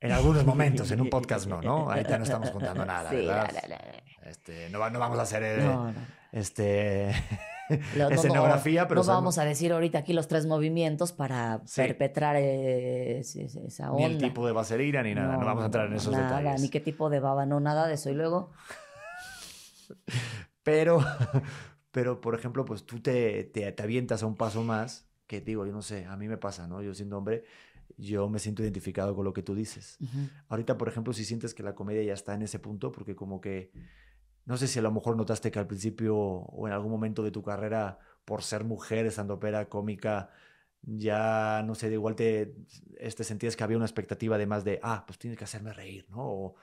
[0.01, 1.91] En algunos momentos, en un podcast no, ¿no?
[1.91, 3.51] Ahorita no estamos contando nada, Sí, ¿verdad?
[3.53, 4.31] la, la, la.
[4.31, 5.99] Este, no, no vamos a hacer eh, No, no.
[6.31, 7.11] este,
[7.97, 11.83] Lo- no- escenografía, pero no vamos a decir ahorita aquí los tres movimientos para Sí.
[11.83, 14.07] perpetrar eh, esa onda.
[14.09, 16.63] ni el tipo de vaselina ni nada, no, vamos a entrar en esos nada, detalles.
[16.63, 18.09] Ni qué tipo de baba, no, nada de eso.
[18.11, 18.53] Y luego,
[20.63, 20.99] Pero,
[21.93, 25.67] pero, por ejemplo, pues tú te, te, te avientas a un paso más, que digo,
[25.67, 26.83] yo no sé, a mí me pasa, ¿no?
[26.83, 27.45] Yo siendo hombre,
[27.97, 30.01] yo me siento identificado con lo que tú dices.
[30.01, 33.15] ujú, Ahorita, por ejemplo, si sientes que la comedia ya está en ese punto, porque
[33.17, 33.73] como que,
[34.45, 37.31] no sé si a lo mejor notaste que al principio o en algún momento de
[37.33, 40.31] tu carrera, por ser mujer, estandopera, cómica,
[40.83, 42.55] ya, no sé, de igual te
[42.99, 46.07] este, sentías que había una expectativa de más de, ah, pues tienes que hacerme reír,
[46.11, 46.19] ¿no?
[46.23, 46.57] O,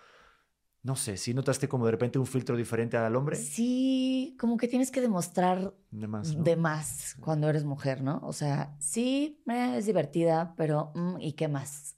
[0.84, 4.68] no sé, si notaste como de repente un filtro diferente al hombre, sí, como que
[4.68, 6.44] tienes que demostrar de más, ¿no?
[6.44, 8.20] de más cuando eres mujer, ¿no?
[8.24, 11.98] O sea, sí, eh, es divertida, pero mm, ¿y qué más?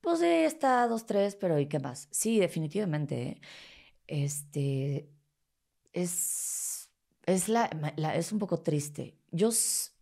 [0.00, 2.08] Pues sí, está dos, tres, pero ¿y qué más?
[2.12, 3.22] Sí, definitivamente.
[3.22, 3.40] ¿eh?
[4.06, 5.10] Este
[5.92, 6.90] es,
[7.26, 9.18] es, la, la- es un poco triste.
[9.30, 9.50] Yo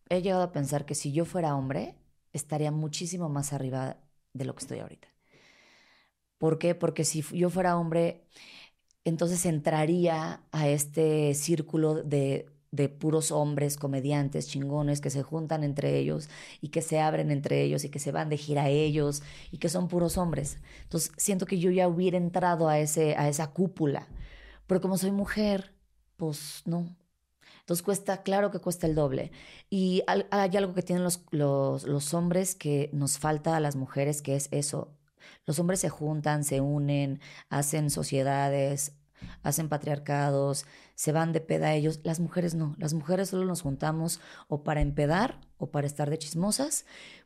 [0.09, 1.95] he llegado a pensar que si yo fuera hombre,
[2.33, 3.99] estaría muchísimo más arriba
[4.33, 5.09] de lo que estoy ahorita.
[6.39, 6.75] ¿Por qué?
[6.75, 8.25] Porque si yo fuera hombre,
[9.05, 15.99] entonces entraría a este círculo de, de puros hombres comediantes chingones que se juntan entre
[15.99, 16.29] ellos
[16.61, 19.69] y que se abren entre ellos y que se van de gira ellos y que
[19.69, 20.59] son puros hombres.
[20.85, 24.09] Entonces siento que yo ya hubiera entrado a, ese, a esa cúpula.
[24.67, 25.75] Pero como soy mujer,
[26.17, 26.97] pues no.
[27.61, 29.33] Entonces cuesta, claro que cuesta el doble.
[29.71, 34.23] Y hay algo que tienen los, los, los hombres que nos falta a las mujeres,
[34.23, 34.96] que es eso.
[35.45, 38.93] Los hombres se juntan, se unen, hacen sociedades,
[39.43, 42.01] hacen patriarcados, se van de peda ellos.
[42.05, 42.75] Las mujeres no.
[42.79, 46.85] Las mujeres solo nos juntamos o para empedar o para estar de chismosas,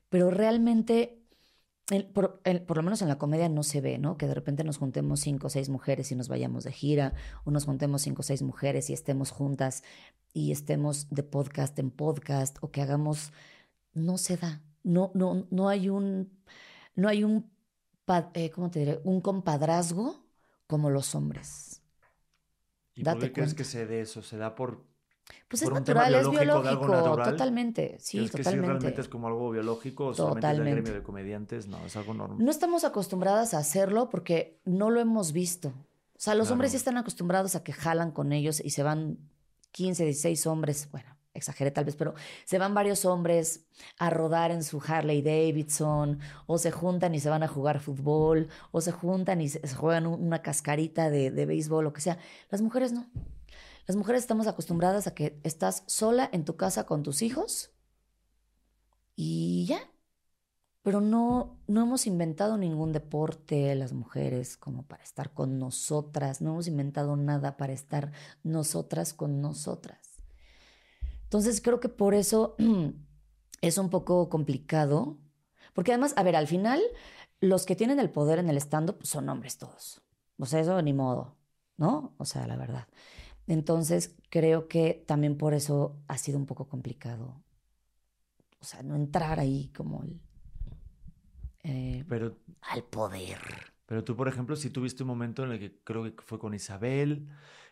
[0.09, 1.19] pero realmente,
[2.15, 4.17] por lo menos en la comedia no se ve, ¿no?
[4.17, 7.51] Que de repente nos juntemos cinco o seis mujeres y nos vayamos de gira, o
[7.51, 9.83] nos juntemos cinco o seis mujeres y estemos juntas
[10.33, 13.33] y estemos de podcast en podcast, o que hagamos.
[13.93, 14.63] No se da.
[14.85, 16.31] No, no, no hay un.
[16.95, 17.51] No hay un.
[18.35, 19.01] Eh, ¿Cómo te diré?
[19.05, 20.25] Un compadrazgo
[20.67, 21.83] como los hombres.
[22.95, 24.23] ¿Y por date qué crees que se dé eso?
[24.23, 24.85] ¿Se da por
[25.49, 27.33] Pues es ¿Por natural, es biológico natural?
[27.33, 28.67] totalmente, sí, ¿Crees que sí totalmente.
[28.67, 30.71] realmente es como algo biológico o solamente es Totalmente.
[30.73, 31.67] gremio de comediantes?
[31.69, 32.39] No, es algo normal.
[32.45, 35.69] No estamos acostumbradas a hacerlo porque no lo hemos visto.
[35.69, 36.53] O sea, los Claro.
[36.55, 39.19] hombres sí están acostumbrados a que jalan con ellos y se van
[39.73, 42.15] 15, 16 hombres, bueno, exageré tal vez, pero
[42.45, 43.67] se van varios hombres
[43.99, 48.49] a rodar en su Harley Davidson, o se juntan y se van a jugar fútbol,
[48.73, 52.19] o se juntan y se, juegan un- una cascarita de, de béisbol, lo que sea.
[52.51, 53.07] Las mujeres no.
[53.87, 57.73] Las mujeres estamos acostumbradas a que estás sola en tu casa con tus hijos
[59.17, 59.81] y ya.
[60.83, 66.41] Pero no, no hemos inventado ningún deporte las mujeres como para estar con nosotras.
[66.41, 68.13] No hemos inventado nada para estar
[68.45, 70.00] nosotras con nosotras.
[71.31, 72.57] Entonces creo que por eso
[73.63, 75.17] es un poco complicado.
[75.75, 76.83] Porque además, a ver, al final,
[77.41, 80.03] los que tienen el poder en el stand-up son hombres todos.
[80.39, 81.37] O sea, eso ni modo,
[81.77, 82.15] ¿no?
[82.19, 82.89] O sea, la verdad.
[83.47, 87.43] Entonces creo que también por eso ha sido un poco complicado.
[88.61, 90.21] O sea, no entrar ahí como el,
[91.63, 93.41] eh, Pero, al poder.
[93.87, 96.55] pero tú, por ejemplo, si tuviste un momento en el que creo que fue con
[96.55, 97.29] Isabel,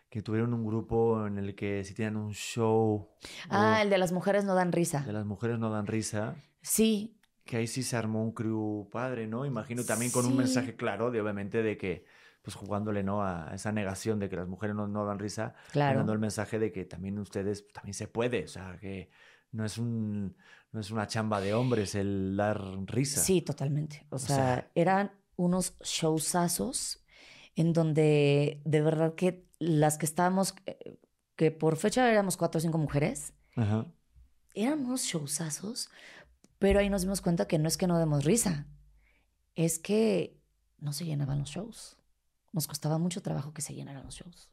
[0.09, 3.09] que tuvieron un grupo en el que si tenían un show.
[3.49, 5.03] Ah, el de las mujeres no dan risa.
[5.05, 6.35] De las mujeres no dan risa.
[6.61, 7.15] Sí.
[7.45, 9.45] Que ahí sí se armó un crew padre, ¿no?
[9.45, 12.05] Imagino también con un mensaje claro de obviamente de que
[12.41, 15.99] pues jugándole no a esa negación de que las mujeres no, no dan risa, claro.
[15.99, 19.09] dando el mensaje de que también ustedes también se puede, o sea, que
[19.51, 20.35] no es un
[20.71, 23.21] no es una chamba de hombres el dar risa.
[23.21, 24.05] Sí, totalmente.
[24.09, 27.03] O, sea, eran unos showsazos
[27.55, 30.97] en donde de verdad que las que estábamos, eh,
[31.35, 33.33] que por fecha éramos cuatro o cinco mujeres,
[34.55, 35.89] eran unos showsazos,
[36.57, 38.67] pero ahí nos dimos cuenta que no es que no demos risa,
[39.55, 40.37] es que
[40.79, 41.97] no se llenaban los shows.
[42.51, 44.49] Nos costaba mucho trabajo que se llenaran los shows.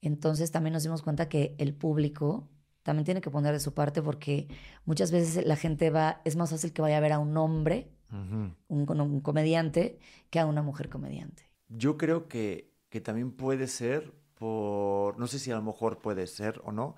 [0.00, 2.48] Entonces también nos dimos cuenta que el público
[2.82, 4.48] también tiene que poner de su parte porque
[4.84, 7.90] muchas veces la gente va, es más fácil que vaya a ver a un hombre,
[8.10, 9.98] un, un, comediante,
[10.30, 11.42] que a una mujer comediante.
[11.68, 16.26] Yo creo que, que, también puede ser por, no sé si a lo mejor puede
[16.26, 16.96] ser o no,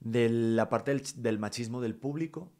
[0.00, 2.52] de la parte del, del, machismo del público.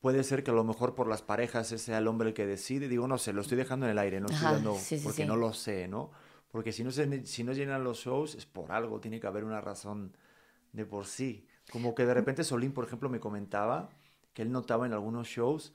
[0.00, 2.88] Puede ser que a lo mejor por las parejas sea el hombre el que decide.
[2.88, 5.52] Digo, no sé, lo estoy dejando en el aire, no estoy dando, porque no lo
[5.52, 6.10] sé, ¿no?
[6.50, 9.44] Porque si no, se, si no llenan los shows es por algo, tiene que haber
[9.44, 10.16] una razón
[10.72, 11.46] de por sí.
[11.70, 13.90] Como que de repente Solín, por ejemplo, me comentaba
[14.32, 15.74] que él notaba en algunos shows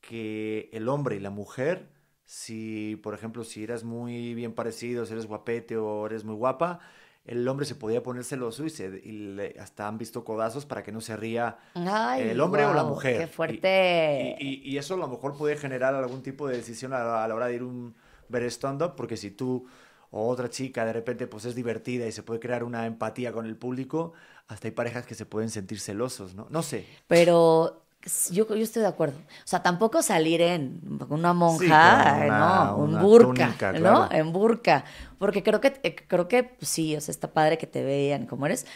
[0.00, 1.90] que el hombre y la mujer,
[2.30, 6.78] si, por ejemplo, si eras muy bien parecido, si eres guapete o eres muy guapa,
[7.24, 10.92] el hombre se podía poner celoso y, se, y hasta han visto codazos para que
[10.92, 13.18] no se ría el hombre o la mujer.
[13.18, 14.36] ¡Qué fuerte!
[14.38, 17.56] Y, eso a lo mejor puede generar algún tipo de decisión a, la hora de
[17.56, 17.96] ir un
[18.28, 19.66] ver stand-up, porque si tú
[20.12, 23.44] o otra chica de repente pues es divertida y se puede crear una empatía con
[23.44, 24.12] el público,
[24.46, 26.46] hasta hay parejas que se pueden sentir celosos, ¿no?
[26.48, 26.86] No sé.
[27.08, 27.82] Pero
[28.30, 29.18] yo, yo estoy de acuerdo.
[29.18, 32.76] O sea, tampoco salir en una monja, ¿no?
[32.76, 34.10] Un burka, ¿no?
[34.10, 34.84] En burka.
[35.18, 38.26] Porque creo que, eh, creo que pues, sí, o sea, está padre que te vean
[38.26, 38.66] como eres.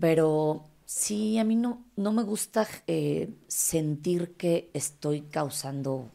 [0.00, 6.10] Pero sí, a mí no, no me gusta eh, sentir que estoy causando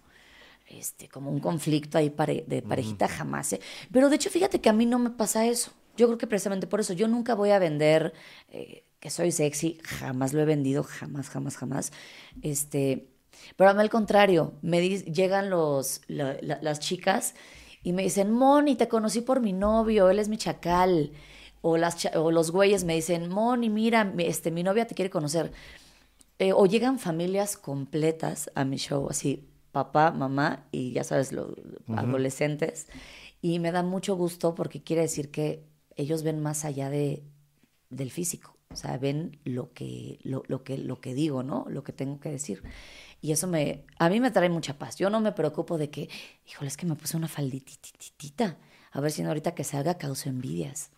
[0.67, 2.13] este, como un conflicto ahí
[2.47, 3.53] de parejita, jamás.
[3.53, 3.61] ¿eh?
[3.91, 5.71] Pero de hecho, fíjate que a mí no me pasa eso.
[5.97, 8.13] Yo creo que precisamente por eso yo nunca voy a vender
[8.49, 11.91] eh, que soy sexy, jamás lo he vendido, jamás, jamás, jamás.
[12.43, 13.09] Este,
[13.57, 17.33] pero a mí al contrario, me llegan los, las chicas
[17.83, 21.11] y me dicen, Moni, te conocí por mi novio, él es mi chacal.
[21.63, 25.51] O, las, o los güeyes me dicen, Moni, mira, este, mi novia te quiere conocer.
[26.39, 31.55] Eh, o llegan familias completas a mi show, así, papá, mamá y ya sabes, los
[31.87, 32.87] adolescentes.
[33.41, 35.63] Y me da mucho gusto porque quiere decir que
[35.95, 37.23] ellos ven más allá de,
[37.89, 38.60] del físico.
[38.71, 41.65] O sea, ven lo que, lo, lo, que, lo que digo, ¿no?
[41.69, 42.63] Lo que tengo que decir.
[43.21, 44.95] Y eso me, a mí me trae mucha paz.
[44.97, 46.09] Yo no me preocupo de que,
[46.47, 48.57] híjole, es que me puse una faldititita.
[48.91, 50.91] A ver si no ahorita que salga causa envidias.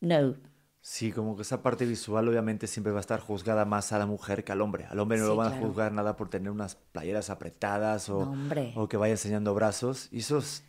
[0.00, 0.36] No,
[0.84, 4.06] Sí, como que esa parte visual obviamente siempre va a estar juzgada más a la
[4.06, 4.86] mujer que al hombre.
[4.90, 8.34] Al hombre no lo van a juzgar nada por tener unas playeras apretadas o,
[8.74, 10.08] o que vaya enseñando brazos.
[10.10, 10.64] Y eso es...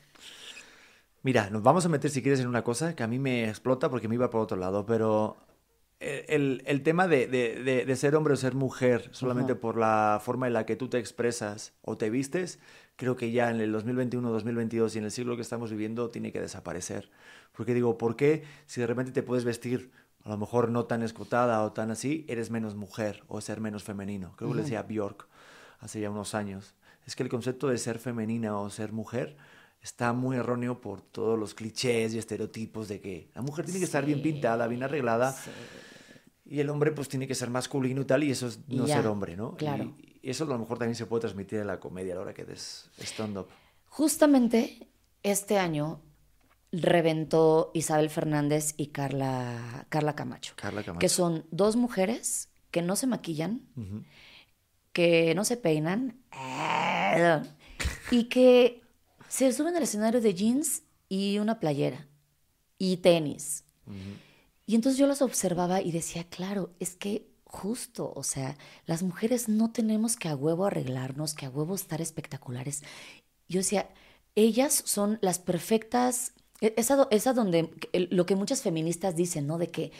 [1.23, 3.89] Mira, nos vamos a meter si quieres en una cosa que a mí me explota
[3.89, 5.35] porque me iba por otro lado, pero
[6.27, 10.47] el, el tema de, de, de, ser hombre o ser mujer solamente por la forma
[10.47, 12.59] en la que tú te expresas o te vistes,
[12.95, 16.31] creo que ya en el 2021, 2022 y en el siglo que estamos viviendo tiene
[16.31, 17.09] que desaparecer.
[17.51, 19.91] Porque digo, ¿por qué si de repente te puedes vestir
[20.23, 23.83] a lo mejor no tan escotada o tan así, eres menos mujer o ser menos
[23.83, 24.33] femenino.
[24.37, 25.27] Creo que le decía Bjork
[25.79, 26.75] hace ya unos años.
[27.05, 29.35] Es que el concepto de ser femenina o ser mujer
[29.81, 33.85] está muy erróneo por todos los clichés y estereotipos de que la mujer tiene que
[33.85, 35.35] estar bien pintada, bien arreglada.
[36.45, 39.07] Y el hombre pues tiene que ser masculino y tal, y eso es no ser
[39.07, 39.55] hombre, ¿no?
[39.55, 39.95] Claro.
[39.97, 42.33] Y eso a lo mejor también se puede transmitir en la comedia a la hora
[42.33, 43.47] que des stand-up.
[43.87, 44.89] Justamente
[45.21, 46.01] este año
[46.71, 50.55] reventó Isabel Fernández y Carla, Carla, Camacho,
[50.99, 53.61] que son dos mujeres que no se maquillan,
[54.91, 56.23] que no se peinan
[58.09, 58.81] y que
[59.29, 62.07] se suben al escenario de jeans y una playera
[62.79, 63.63] y tenis.
[64.65, 69.47] Y entonces yo las observaba y decía, claro, es que justo, o sea, las mujeres
[69.49, 72.81] no tenemos que a huevo arreglarnos, que a huevo estar espectaculares.
[73.47, 73.89] Yo decía,
[74.35, 76.33] ellas son las perfectas
[76.63, 77.69] e, es a, donde
[78.09, 79.57] lo que muchas feministas dicen, ¿no?
[79.57, 79.91] De que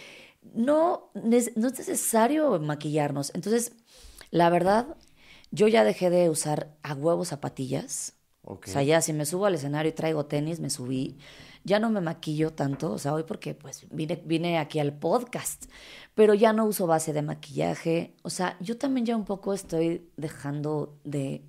[0.53, 3.31] no, no es necesario maquillarnos.
[3.35, 3.73] Entonces,
[4.31, 4.95] la verdad,
[5.51, 8.13] yo ya dejé de usar a huevos zapatillas.
[8.45, 11.17] O sea, ya si me subo al escenario y traigo tenis, me subí.
[11.63, 15.65] Ya no me maquillo tanto, o sea, hoy porque pues vine, vine aquí al podcast,
[16.13, 18.15] pero ya no uso base de maquillaje.
[18.23, 21.43] O sea, yo también ya un poco estoy dejando de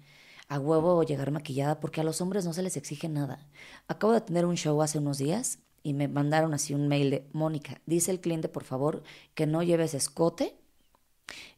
[0.48, 3.48] a huevo llegar maquillada porque a los hombres no se les exige nada.
[3.88, 7.28] Acabo de tener un show hace unos días y me mandaron así un mail de,
[7.32, 9.02] Mónica, dice el cliente, por favor,
[9.34, 10.56] que no lleves escote,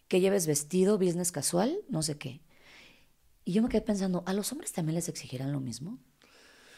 [0.09, 2.41] que lleves vestido, business casual, no sé qué.
[3.45, 5.99] Y yo me quedé pensando, ¿a los hombres también les exigirán lo mismo?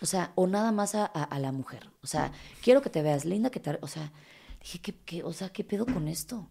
[0.00, 1.90] O sea, o nada más a, a- a la mujer.
[2.02, 2.32] O sea,
[2.62, 3.78] quiero que te veas linda, que te...
[3.82, 4.12] O sea,
[4.60, 6.48] dije, ¿qué, qué, o sea, ¿qué pedo con esto?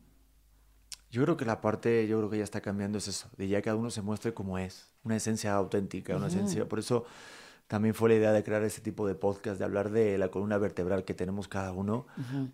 [1.10, 3.62] Yo creo que la parte, yo creo que ya está cambiando es eso, de ya
[3.62, 7.06] cada uno se muestre como es, una esencia auténtica, una esencia, por eso
[7.68, 10.58] también fue la idea de crear este tipo de podcast, de hablar de la columna
[10.58, 12.08] vertebral que tenemos cada uno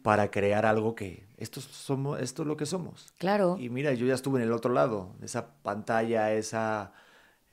[0.04, 3.12] para crear algo que esto somos, esto es lo que somos.
[3.18, 3.58] Claro.
[3.60, 6.94] Y mira, yo ya estuve en el otro lado, esa pantalla, esa,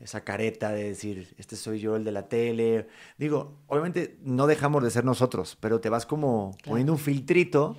[0.01, 2.89] esa careta de decir, este soy yo, el de la tele.
[3.19, 6.71] Digo, obviamente no dejamos de ser nosotros, pero te vas como Claro.
[6.71, 7.77] poniendo un filtrito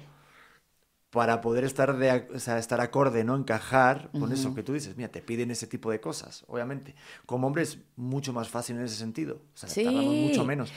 [1.10, 3.36] para poder estar, de, o sea, estar acorde, ¿no?
[3.36, 4.96] Encajar con eso que tú dices.
[4.96, 6.96] Mira, te piden ese tipo de cosas, obviamente.
[7.26, 9.42] Como hombre es mucho más fácil en ese sentido.
[9.54, 9.84] O sea, Sí.
[9.84, 10.72] tardamos mucho menos.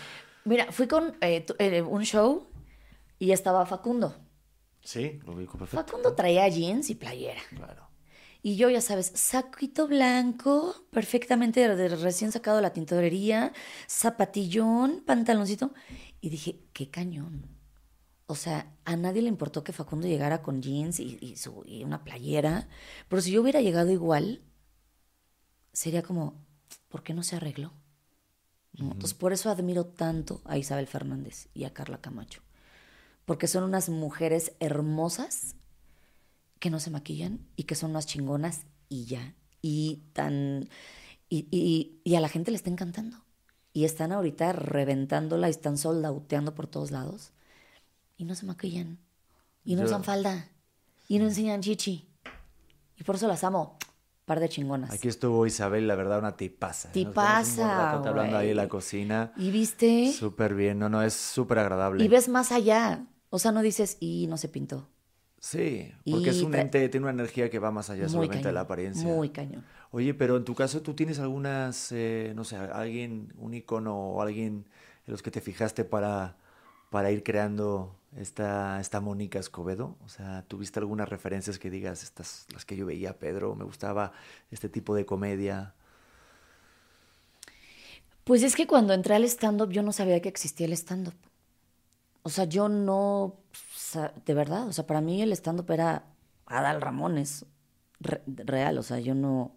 [0.45, 2.49] Mira, fui con eh, eh, un show
[3.21, 4.17] y estaba Facundo.
[4.83, 5.87] Sí, lo ubico perfecto.
[5.87, 7.41] Facundo traía jeans y playera.
[7.55, 7.84] Claro.
[8.45, 13.53] Y yo, ya sabes, saquito blanco, perfectamente de- recién sacado de la tintorería,
[13.89, 15.73] zapatillón, pantaloncito.
[16.21, 17.47] Y dije, qué cañón.
[18.27, 21.85] O sea, a nadie le importó que Facundo llegara con jeans y, y su- y
[21.85, 22.69] una playera.
[23.09, 24.43] Pero si yo hubiera llegado igual,
[25.73, 26.45] sería como,
[26.89, 27.73] ¿por qué no se arregló?
[28.73, 28.87] ¿No?
[28.93, 32.43] Entonces, por eso admiro tanto a Isabel Fernández y a Carla Camacho.
[33.27, 35.57] Porque son unas mujeres hermosas
[36.65, 39.35] que no se maquillan y que son más chingonas y ya.
[39.61, 40.71] Y tan.
[41.29, 43.19] Y, y- y a la gente le está encantando.
[43.75, 47.33] Y están ahorita reventándola y están soldauteando por todos lados.
[48.17, 48.99] Y no se maquillan.
[49.63, 50.49] Y no Yo- usan falda.
[51.07, 52.09] Y no enseñan chichi.
[52.97, 53.77] Y por eso las amo.
[54.25, 54.91] Par de chingonas.
[54.91, 56.91] Aquí estuvo Isabel, la verdad, una tipaza.
[56.93, 59.35] Tipaza, ratote hablando ahí en la cocina.
[59.37, 60.15] Y viste.
[60.15, 62.03] Súper bien, no, no, es súper agradable.
[62.03, 63.05] Y ves más allá.
[63.29, 64.89] O sea, no dices, y no se pintó.
[65.45, 68.63] Sí, porque es un ente, tiene una energía que va más allá solamente de la
[68.63, 69.07] apariencia.
[69.07, 69.63] Muy cañón.
[69.91, 74.23] Oye, pero en tu caso, ¿tú tienes algunas, eh, no sé, alguien, un icono o
[74.23, 74.65] alguien
[75.07, 76.39] en los que te fijaste para,
[76.89, 79.99] para ir creando esta, esta Mónica Escobedo?
[80.03, 84.13] O sea, ¿tuviste algunas referencias que digas, estas, las que yo veía, Pedro, me gustaba
[84.51, 85.75] este tipo de comedia?
[88.25, 91.15] Pues es que cuando entré al stand-up yo no sabía que existía el stand-up.
[92.23, 93.37] O sea, yo no,
[93.95, 96.07] de verdad, o sea, para mí el stand-up era
[96.47, 97.47] Adal Ramones,
[98.01, 99.57] re- real, o sea, yo no,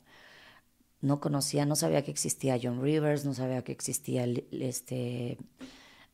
[1.02, 5.38] no conocía, no sabía que existía John Rivers, no sabía que existía este,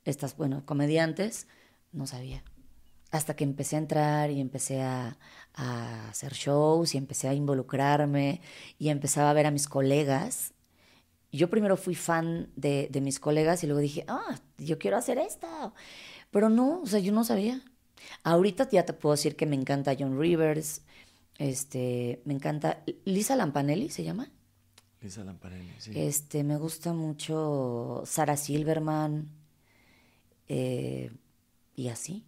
[0.06, 1.48] estas, bueno, comediantes,
[1.92, 2.44] no sabía.
[3.12, 5.20] Hasta que empecé a entrar y empecé a,
[5.54, 8.42] a hacer shows y empecé a involucrarme
[8.80, 10.54] y empezaba a ver a mis colegas
[11.32, 15.18] yo primero fui fan de, de mis colegas y luego dije, ah, yo quiero hacer
[15.18, 15.48] esto.
[16.32, 17.62] Pero no, o sea, yo no sabía.
[18.24, 20.82] Ahorita ya te puedo decir que me encanta John Rivers,
[21.40, 24.32] este, me encanta Lisa Lampanelli, ¿se llama?
[25.02, 25.92] Lisa Lamparelli, sí.
[25.94, 29.30] Este, me gusta mucho Sarah Silverman
[30.48, 31.12] eh,
[31.76, 32.26] y así.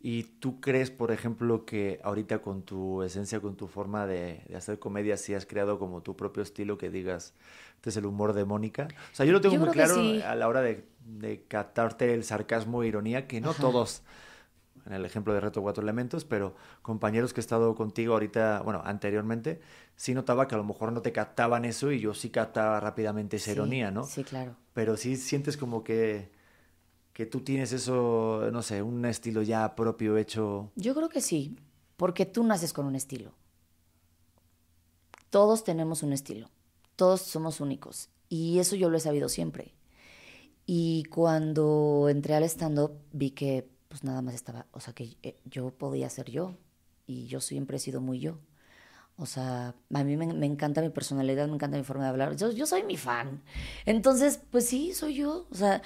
[0.00, 4.56] ¿Y tú crees, por ejemplo, que ahorita con tu esencia, con tu forma de, de
[4.56, 7.32] hacer comedia, sí has creado como tu propio estilo que digas,
[7.76, 8.92] este es el humor de Mónica?
[9.12, 10.20] O sea, yo lo tengo Yo muy claro sí.
[10.20, 14.02] a la hora de, de captarte el sarcasmo e ironía, que no todos,
[14.86, 18.82] en el ejemplo de Reto Cuatro Elementos, pero compañeros que he estado contigo ahorita, bueno,
[18.84, 19.60] anteriormente,
[19.96, 23.36] sí notaba que a lo mejor no te captaban eso y yo sí captaba rápidamente
[23.36, 24.04] esa Sí, ironía, ¿no?
[24.04, 24.56] Sí, claro.
[24.72, 26.30] Pero sí sientes como que,
[27.12, 30.70] que tú tienes eso, no sé, un estilo ya propio hecho.
[30.76, 31.56] Yo creo que sí,
[31.96, 33.32] porque tú naces con un estilo.
[35.30, 36.50] Todos tenemos un estilo,
[36.96, 39.74] todos somos únicos y eso yo lo he sabido siempre.
[40.66, 45.36] Y cuando entré al stand-up vi que pues nada más estaba, o sea que eh,
[45.44, 46.56] yo podía ser yo
[47.06, 48.40] y yo siempre he sido muy yo.
[49.16, 52.34] O sea, a mí me, me encanta mi personalidad, me encanta mi forma de hablar.
[52.34, 53.44] Yo, yo soy mi fan.
[53.86, 55.46] Entonces, pues sí, soy yo.
[55.48, 55.80] O sea,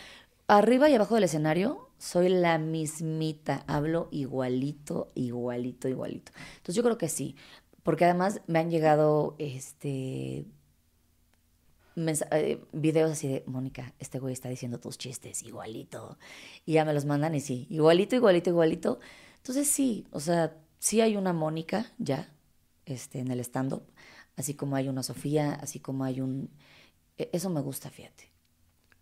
[0.46, 3.62] arriba y abajo del escenario soy la mismita.
[3.66, 6.32] Hablo igualito, igualito, igualito.
[6.56, 7.36] Entonces yo creo que sí.
[7.82, 10.46] Porque además me han llegado este
[12.32, 16.18] eh, videos así de, Mónica, este güey está diciendo tus chistes igualito.
[16.66, 19.00] Y ya me los mandan y sí, igualito, igualito, igualito.
[19.38, 22.32] Entonces sí, o sea, sí hay una Mónica ya
[22.86, 23.82] este, en el stand-up,
[24.36, 26.50] así como hay una Sofía, así como hay un...
[27.18, 28.30] e- Eso me gusta, fíjate.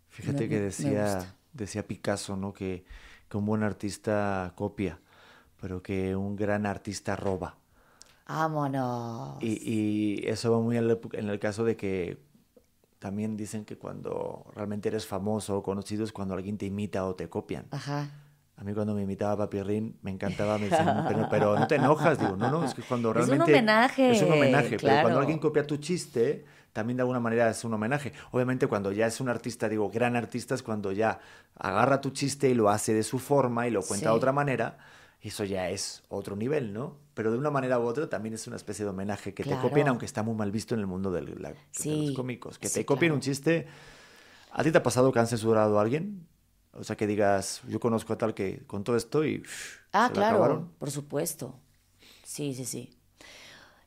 [0.09, 2.53] Fíjate Me- que decía, decía Picasso, ¿no?
[2.53, 2.85] Que,
[3.29, 4.99] que un buen artista copia,
[5.61, 7.57] pero que un gran artista roba.
[8.27, 9.43] Vámonos.
[9.43, 12.17] Y, y eso va muy en el, en el caso de que
[12.99, 17.15] también dicen que cuando realmente eres famoso o conocido es cuando alguien te imita o
[17.15, 17.67] te copian.
[17.71, 18.09] Ajá.
[18.55, 22.19] A mí cuando me imitaba Papirrín me encantaba, me decían, pero, pero no te enojas,
[22.19, 23.53] digo, no, no, es que cuando Es un realmente...
[23.53, 25.19] homenaje, Es un homenaje, pero cuando claro.
[25.19, 26.43] alguien copia tu chiste,
[26.73, 28.13] también de alguna manera es un homenaje.
[28.31, 31.19] Obviamente cuando ya es un artista, digo, gran artista, es cuando ya
[31.55, 34.77] agarra tu chiste y lo hace de su forma y lo cuenta de otra manera,
[35.27, 36.97] eso ya es otro nivel, ¿no?
[37.13, 39.87] Pero de una manera u otra también es una especie de homenaje que te copien,
[39.87, 41.55] aunque está muy mal visto en el mundo la- de
[41.85, 42.59] los cómicos.
[42.59, 43.15] Que sí, te copien claro.
[43.15, 43.67] un chiste.
[44.51, 46.27] ¿A ti te ha pasado que han censurado a alguien?
[46.73, 50.13] O sea, que digas, yo conozco a tal que contó esto y uff, Ah, se
[50.13, 50.71] claro, acabaron.
[50.77, 51.55] por supuesto.
[52.23, 52.93] Sí, sí, sí.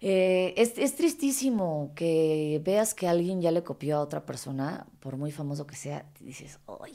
[0.01, 5.17] Eh, es, es tristísimo que veas que alguien ya le copió a otra persona, por
[5.17, 6.95] muy famoso que sea, y dices, ¡ay!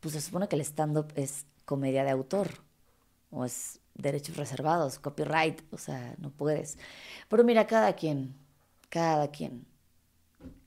[0.00, 2.50] Pues se supone que el stand-up es comedia de autor,
[3.30, 6.78] o es derechos reservados, copyright, o sea, no puedes.
[7.28, 8.34] Pero mira, cada quien,
[8.88, 9.66] cada quien.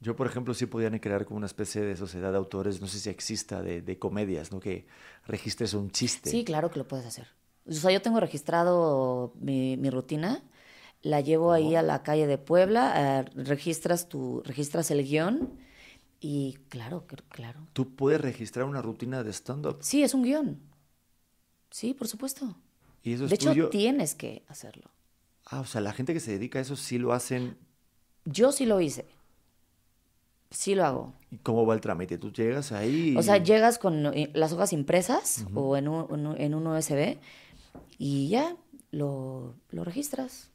[0.01, 2.99] Yo, por ejemplo, sí podían crear como una especie de sociedad de autores, no sé
[2.99, 4.59] si exista, de, de comedias, ¿no?
[4.59, 4.85] Que
[5.27, 6.29] registres un chiste.
[6.29, 7.27] Sí, claro que lo puedes hacer.
[7.67, 10.43] O sea, yo tengo registrado mi, mi rutina,
[11.01, 15.57] la llevo ahí a la calle de Puebla, eh, registras tu, registras el guion
[16.19, 17.67] y claro, claro.
[17.73, 20.59] Tú puedes registrar una rutina de stand-up Sí, es un guion.
[21.71, 22.55] Sí, por supuesto.
[23.03, 24.91] y eso es De hecho, tienes que hacerlo.
[25.45, 27.57] Ah, o sea, la gente que se dedica a eso sí lo hacen.
[28.25, 29.05] Yo sí lo hice.
[30.51, 31.13] Sí lo hago.
[31.31, 32.17] ¿Y cómo va el trámite?
[32.17, 33.15] Tú llegas ahí.
[33.17, 36.67] O sea, llegas con eh, las hojas impresas o en un, en un- en un
[36.67, 37.17] USB
[37.97, 38.55] y ya
[38.91, 40.49] lo, lo registras.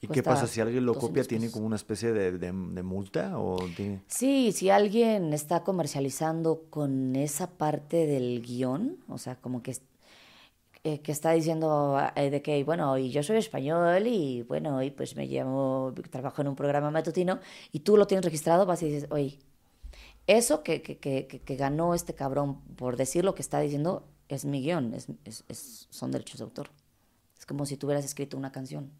[0.00, 1.24] ¿Y qué pasa si alguien lo 200 copia?
[1.24, 3.38] ¿Tiene como una especie de, de- de multa?
[3.38, 4.02] ¿O tiene...
[4.08, 9.76] Sí, si alguien está comercializando con esa parte del guion, o sea, como que,
[10.84, 14.90] eh, que está diciendo eh, de que, bueno, y yo soy español y bueno, y
[14.90, 17.40] pues me llamo, trabajo en un programa matutino
[17.72, 19.38] y tú lo tienes registrado, vas y dices, oye,
[20.26, 24.44] eso que, que, que, que- ganó este cabrón por decir lo que está diciendo es
[24.44, 25.08] mi guion, es-
[25.48, 26.70] es- son derechos de autor.
[27.38, 28.90] Es como si tú hubieras escrito una canción.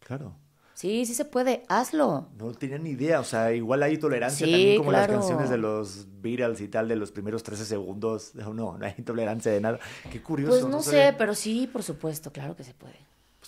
[0.00, 0.34] Claro.
[0.78, 2.28] Sí, sí se puede, hazlo.
[2.38, 3.18] No tenía ni idea.
[3.18, 5.12] O sea, igual hay tolerancia Sí, también como claro.
[5.12, 8.32] las canciones de los Beatles y tal, de los primeros 13 segundos.
[8.36, 9.80] No, no, no hay tolerancia de nada.
[10.08, 10.52] Qué curioso.
[10.52, 12.94] Pues no sé, pero sí, por supuesto, claro que se puede.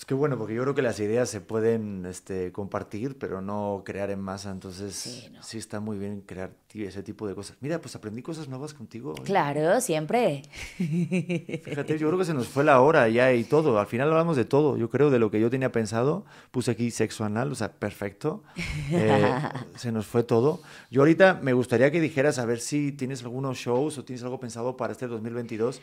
[0.01, 3.83] Pues qué bueno, porque yo creo que las ideas se pueden este, compartir, pero no
[3.85, 4.51] crear en masa.
[4.51, 5.43] Entonces, Sí, no.
[5.43, 7.59] sí está muy bien crear ese tipo de cosas.
[7.61, 9.11] Mira, pues aprendí cosas nuevas contigo.
[9.11, 9.25] hoy.
[9.27, 10.41] Claro, siempre.
[10.79, 13.79] Fíjate, yo creo que se nos fue la hora ya y todo.
[13.79, 14.79] Al final hablamos de todo.
[14.79, 16.25] Yo creo de lo que yo tenía pensado.
[16.51, 18.43] Puse aquí sexo anal, o sea, perfecto.
[18.91, 19.39] Eh,
[19.77, 20.63] se nos fue todo.
[20.91, 24.41] Yo ahorita me gustaría que dijeras a ver si tienes algunos shows o tienes algo
[24.41, 25.83] pensado para este 2022.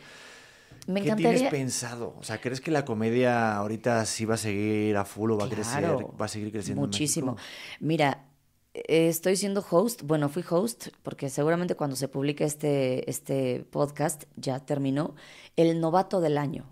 [0.86, 2.14] Me ¿Qué tienes pensado?
[2.18, 5.46] O sea, ¿crees que la comedia ahorita sí va a seguir a full o va
[5.46, 5.84] a crecer?
[5.84, 6.82] ¿Va a seguir creciendo?
[6.82, 7.36] en Muchísimo.
[7.80, 8.26] Mira,
[8.74, 10.02] eh, estoy siendo host.
[10.02, 15.14] Bueno, fui host porque seguramente cuando se publique este, este podcast ya terminó.
[15.56, 16.66] El novato del año.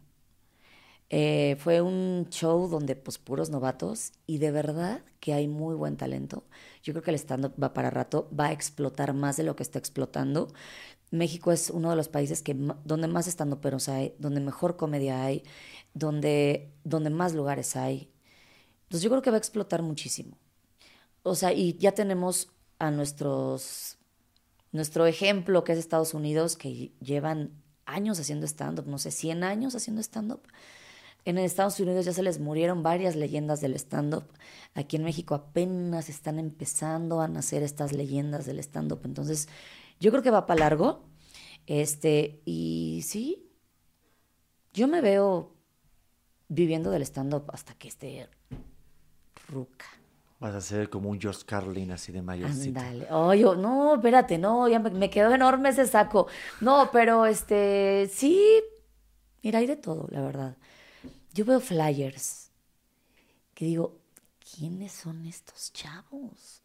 [1.09, 5.97] Eh, fue un show donde pues puros novatos y de verdad que hay muy buen
[5.97, 6.45] talento.
[6.83, 9.63] Yo creo que el stand-up va para rato, va a explotar más de lo que
[9.63, 10.49] está explotando.
[11.11, 12.55] México es uno de los países que,
[12.85, 15.45] donde más stand-uperos hay, donde mejor comedia hay,
[15.95, 18.11] donde, donde más lugares hay.
[18.85, 20.37] Entonces yo creo que va a explotar muchísimo.
[21.23, 23.99] O sea, y ya tenemos a nuestros,
[24.73, 27.51] nuestro ejemplo que es Estados Unidos, que llevan
[27.85, 30.43] años haciendo stand-up, no sé, 100 años haciendo stand-up.
[31.25, 34.25] En Estados Unidos ya se les murieron varias leyendas del stand-up.
[34.75, 39.01] Aquí en México apenas están empezando a nacer estas leyendas del stand-up.
[39.05, 39.49] Entonces,
[40.01, 41.05] yo creo que va para largo.
[41.67, 43.51] Este, y sí,
[44.73, 45.55] yo me veo
[46.49, 48.29] viviendo del stand-up hasta que esté
[49.49, 49.87] ruca.
[50.39, 52.79] Vas a ser como un George Carlin así de mayorcito.
[52.79, 53.07] Ándale.
[53.11, 56.27] Ay, yo- no, espérate, no, ya me, me quedó enorme ese saco.
[56.61, 58.39] No, pero este, sí,
[59.43, 60.57] mira, hay de todo, la verdad.
[61.33, 62.51] Yo veo flyers
[63.55, 63.99] que digo,
[64.39, 66.63] ¿quiénes son estos chavos?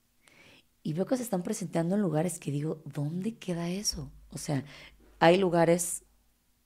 [0.84, 4.10] Y veo que se están presentando en lugares que digo, ¿dónde queda eso?
[4.32, 4.64] O sea,
[5.20, 6.04] hay lugares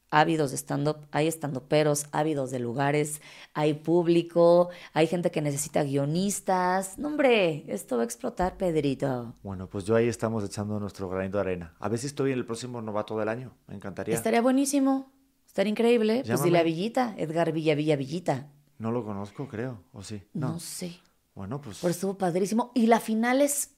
[0.10, 3.22] ávidos de stand-up, hay stand-uperos ávidos de lugares,
[3.54, 6.98] hay público, hay gente que necesita guionistas.
[6.98, 9.34] No, hombre, esto va a explotar, Pedrito.
[9.44, 11.76] Bueno, pues yo ahí estamos echando nuestro granito de arena.
[11.80, 13.54] A ver si estoy en el próximo novato del año.
[13.68, 14.16] Me encantaría.
[14.16, 15.12] Estaría buenísimo,
[15.46, 16.18] estaría increíble.
[16.18, 16.46] Pues Llámame.
[16.46, 18.48] dile a Villita, Edgar Villa Villa Villita.
[18.78, 19.82] No lo conozco, creo.
[19.92, 20.22] ¿O sí?
[20.34, 20.60] No, No.
[20.60, 20.96] sé,
[21.34, 22.72] Bueno, pues pero estuvo padrísimo.
[22.74, 23.75] Y la final es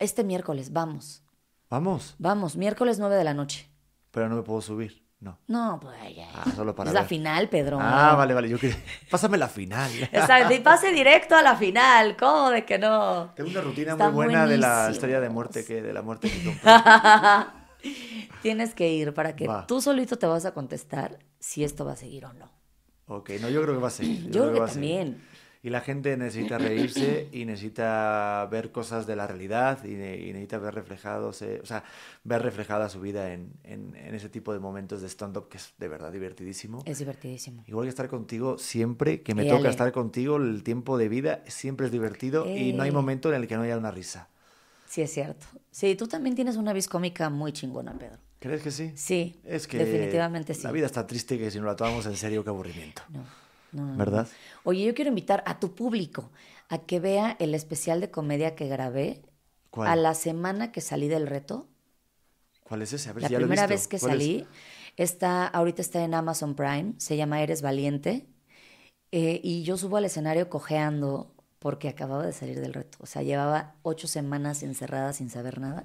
[0.00, 1.22] este miércoles, vamos,
[1.68, 2.16] vamos.
[2.18, 3.70] vamos, miércoles 9 de la noche.
[4.10, 5.08] Pero no me puedo subir.
[5.20, 5.38] No.
[5.48, 6.30] No, pues ya.
[6.34, 7.78] Ah, solo para es la final, Pedro.
[7.78, 8.48] Ah, vale, vale.
[8.48, 8.76] Yo quería...
[9.10, 9.90] Pásame la final.
[10.00, 13.30] Exacto, y pase directo a la final, ¿cómo de que no?
[13.36, 16.42] Tengo una rutina muy buena de la historia de muerte que de la muerte que
[16.42, 16.72] compré.
[18.42, 19.66] Tienes que ir para que Va.
[19.66, 22.50] tú solito te vas a contestar si esto va a seguir o no.
[23.06, 24.30] Ok, no, yo creo que va a seguir.
[24.30, 25.22] Yo creo que también.
[25.62, 30.26] Y la gente necesita reírse y necesita ver cosas de la realidad y, ne- y
[30.32, 31.84] necesita ver reflejados, eh, o sea,
[32.24, 35.74] ver reflejada su vida en, en- en ese tipo de momentos de stand-up que es
[35.76, 36.82] de verdad divertidísimo.
[36.86, 37.62] Es divertidísimo.
[37.66, 39.58] Igual que estar contigo siempre, que me Éale.
[39.58, 43.34] toca estar contigo, el tiempo de vida siempre es divertido y no hay momento en
[43.42, 44.28] el que no haya una risa.
[44.86, 45.46] Sí, es cierto.
[45.70, 48.16] Sí, tú también tienes una vis cómica muy chingona, Pedro.
[48.40, 48.92] ¿Crees que sí?
[48.96, 50.62] Sí, Es que definitivamente sí.
[50.62, 53.02] la vida está triste que si no la tomamos en serio, qué aburrimiento.
[53.10, 53.22] No,
[53.72, 53.96] no, no, no.
[53.96, 54.28] ¿Verdad?
[54.64, 56.30] Oye, yo quiero invitar a tu público
[56.68, 59.22] a que vea el especial de comedia que grabé
[59.70, 59.88] ¿Cuál?
[59.90, 61.68] a la semana que salí del reto.
[62.62, 63.10] ¿Cuál es ese?
[63.10, 63.68] A ver La si ya lo he primera visto.
[63.68, 64.48] vez que salí,
[64.96, 68.26] está, ahorita está en Amazon Prime, se llama Eres Valiente,
[69.12, 72.98] eh, y yo subo al escenario cojeando porque acababa de salir del reto.
[73.02, 75.84] O sea, llevaba ocho semanas encerrada sin saber nada,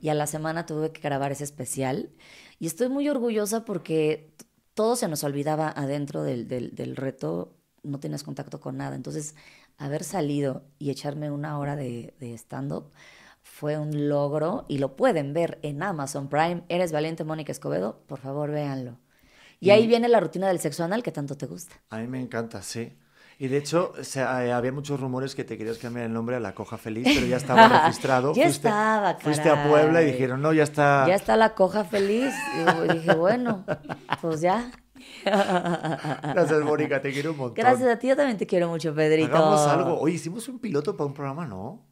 [0.00, 2.12] y a la semana tuve que grabar ese especial,
[2.58, 4.34] y estoy muy orgullosa porque
[4.80, 7.52] todo se nos olvidaba adentro del, del, del reto,
[7.82, 8.96] no tienes contacto con nada.
[8.96, 9.34] Entonces,
[9.76, 12.90] haber salido y echarme una hora de, de stand-up
[13.42, 16.62] fue un logro y lo pueden ver en Amazon Prime.
[16.70, 18.00] Eres valiente, Mónica Escobedo.
[18.06, 18.98] Por favor, véanlo.
[19.60, 21.74] Y, Y- ahí viene la rutina del sexo anal que tanto te gusta.
[21.90, 22.96] A mí me encanta, sí.
[23.42, 26.54] Y de hecho, eh, había muchos rumores que te querías cambiar el nombre a La
[26.54, 28.34] Coja Feliz, pero ya estaba registrado.
[28.34, 30.12] Ya Fuiste- estaba, Fuiste a Puebla y caray.
[30.12, 31.06] dijeron, no, ya está.
[31.08, 32.34] Ya está la coja feliz.
[32.86, 33.64] Y dije, bueno,
[34.20, 34.70] pues ya.
[35.24, 37.54] Gracias, Mónica, te quiero un montón.
[37.56, 39.34] Gracias a ti, yo también te quiero mucho, Pedrito.
[39.34, 39.98] Hagamos algo.
[39.98, 41.86] Oye, hicimos un piloto para un programa, ¿no?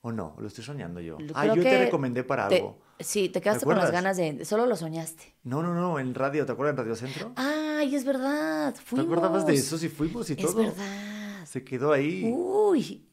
[0.00, 0.34] ¿O no?
[0.38, 1.18] Lo estoy soñando yo.
[1.34, 2.78] Ah, creo yo te recomendé para te- algo.
[2.98, 4.44] Sí, te quedaste con las ganas de...
[4.44, 5.34] Solo lo soñaste.
[5.44, 7.32] No, no, no, en radio, ¿te acuerdas en Radio Centro?
[7.36, 8.74] Ay, es verdad.
[8.74, 9.06] ¿Te Fuimos.
[9.06, 9.76] acordabas de eso?
[9.76, 10.56] Sí, fuimos y Es todo.
[10.56, 11.44] verdad.
[11.46, 12.24] Se quedó ahí.
[12.34, 13.06] Uy.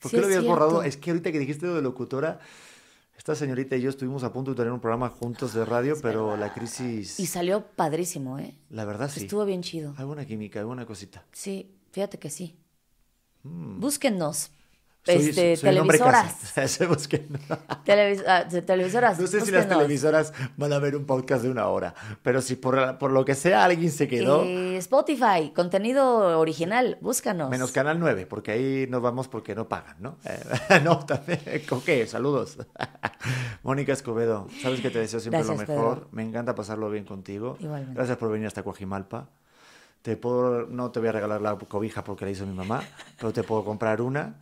[0.00, 0.82] ¿Por sí qué lo es habías borrado?
[0.82, 2.40] Es que ahorita que dijiste lo de locutora,
[3.16, 6.36] esta señorita y yo estuvimos a punto de tener un programa juntos de radio, pero
[6.36, 7.20] la crisis.
[7.20, 8.56] Y salió padrísimo, ¿eh?
[8.70, 9.20] La verdad sí.
[9.24, 9.94] Estuvo bien chido.
[9.96, 11.24] Hay buena química, hay buena cosita.
[11.32, 12.56] Sí, fíjate que sí.
[13.42, 13.78] Mm.
[13.80, 14.50] Búsquennos.
[15.02, 16.36] Soy- este, soy hombre televisoras.
[17.86, 19.18] Televis- ah, televisoras.
[19.18, 22.56] No sé si las televisoras van a ver un podcast de una hora, pero si
[22.56, 27.48] por, por lo que sea alguien se quedó, Eh, Spotify, contenido original, búscanos.
[27.50, 30.18] menos Canal 9, porque ahí nos vamos porque no pagan, ¿no?
[30.24, 32.06] Eh, no, también, ¿con qué?
[32.06, 32.58] Saludos.
[33.62, 35.94] Mónica Escobedo, sabes que te deseo siempre Gracias, lo mejor.
[36.00, 36.08] Pedro.
[36.12, 37.56] Me encanta pasarlo bien contigo.
[37.60, 37.94] Igualmente.
[37.94, 39.28] Gracias por venir hasta Coajimalpa.
[40.02, 42.82] Te puedo, no te voy a regalar la cobija porque la hizo mi mamá,
[43.18, 44.38] pero te puedo comprar una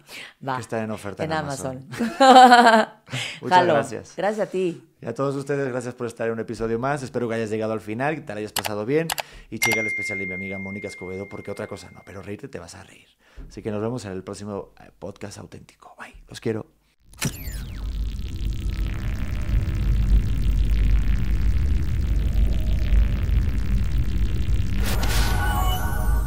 [0.46, 1.88] Va, que está en oferta en, en Amazon.
[1.90, 2.88] Amazon.
[3.42, 4.14] Muchas gracias.
[4.16, 4.84] Gracias a ti.
[5.00, 7.02] Y a todos ustedes, gracias por estar en un episodio más.
[7.02, 9.08] Espero que hayas llegado al final, que te la hayas pasado bien.
[9.50, 12.48] Y checa el especial de mi amiga Mónica Escobedo, porque otra cosa no, pero reírte
[12.48, 13.08] te vas a reír.
[13.48, 15.96] Así que nos vemos en el próximo eh, podcast auténtico.
[15.98, 16.66] Bye, los quiero.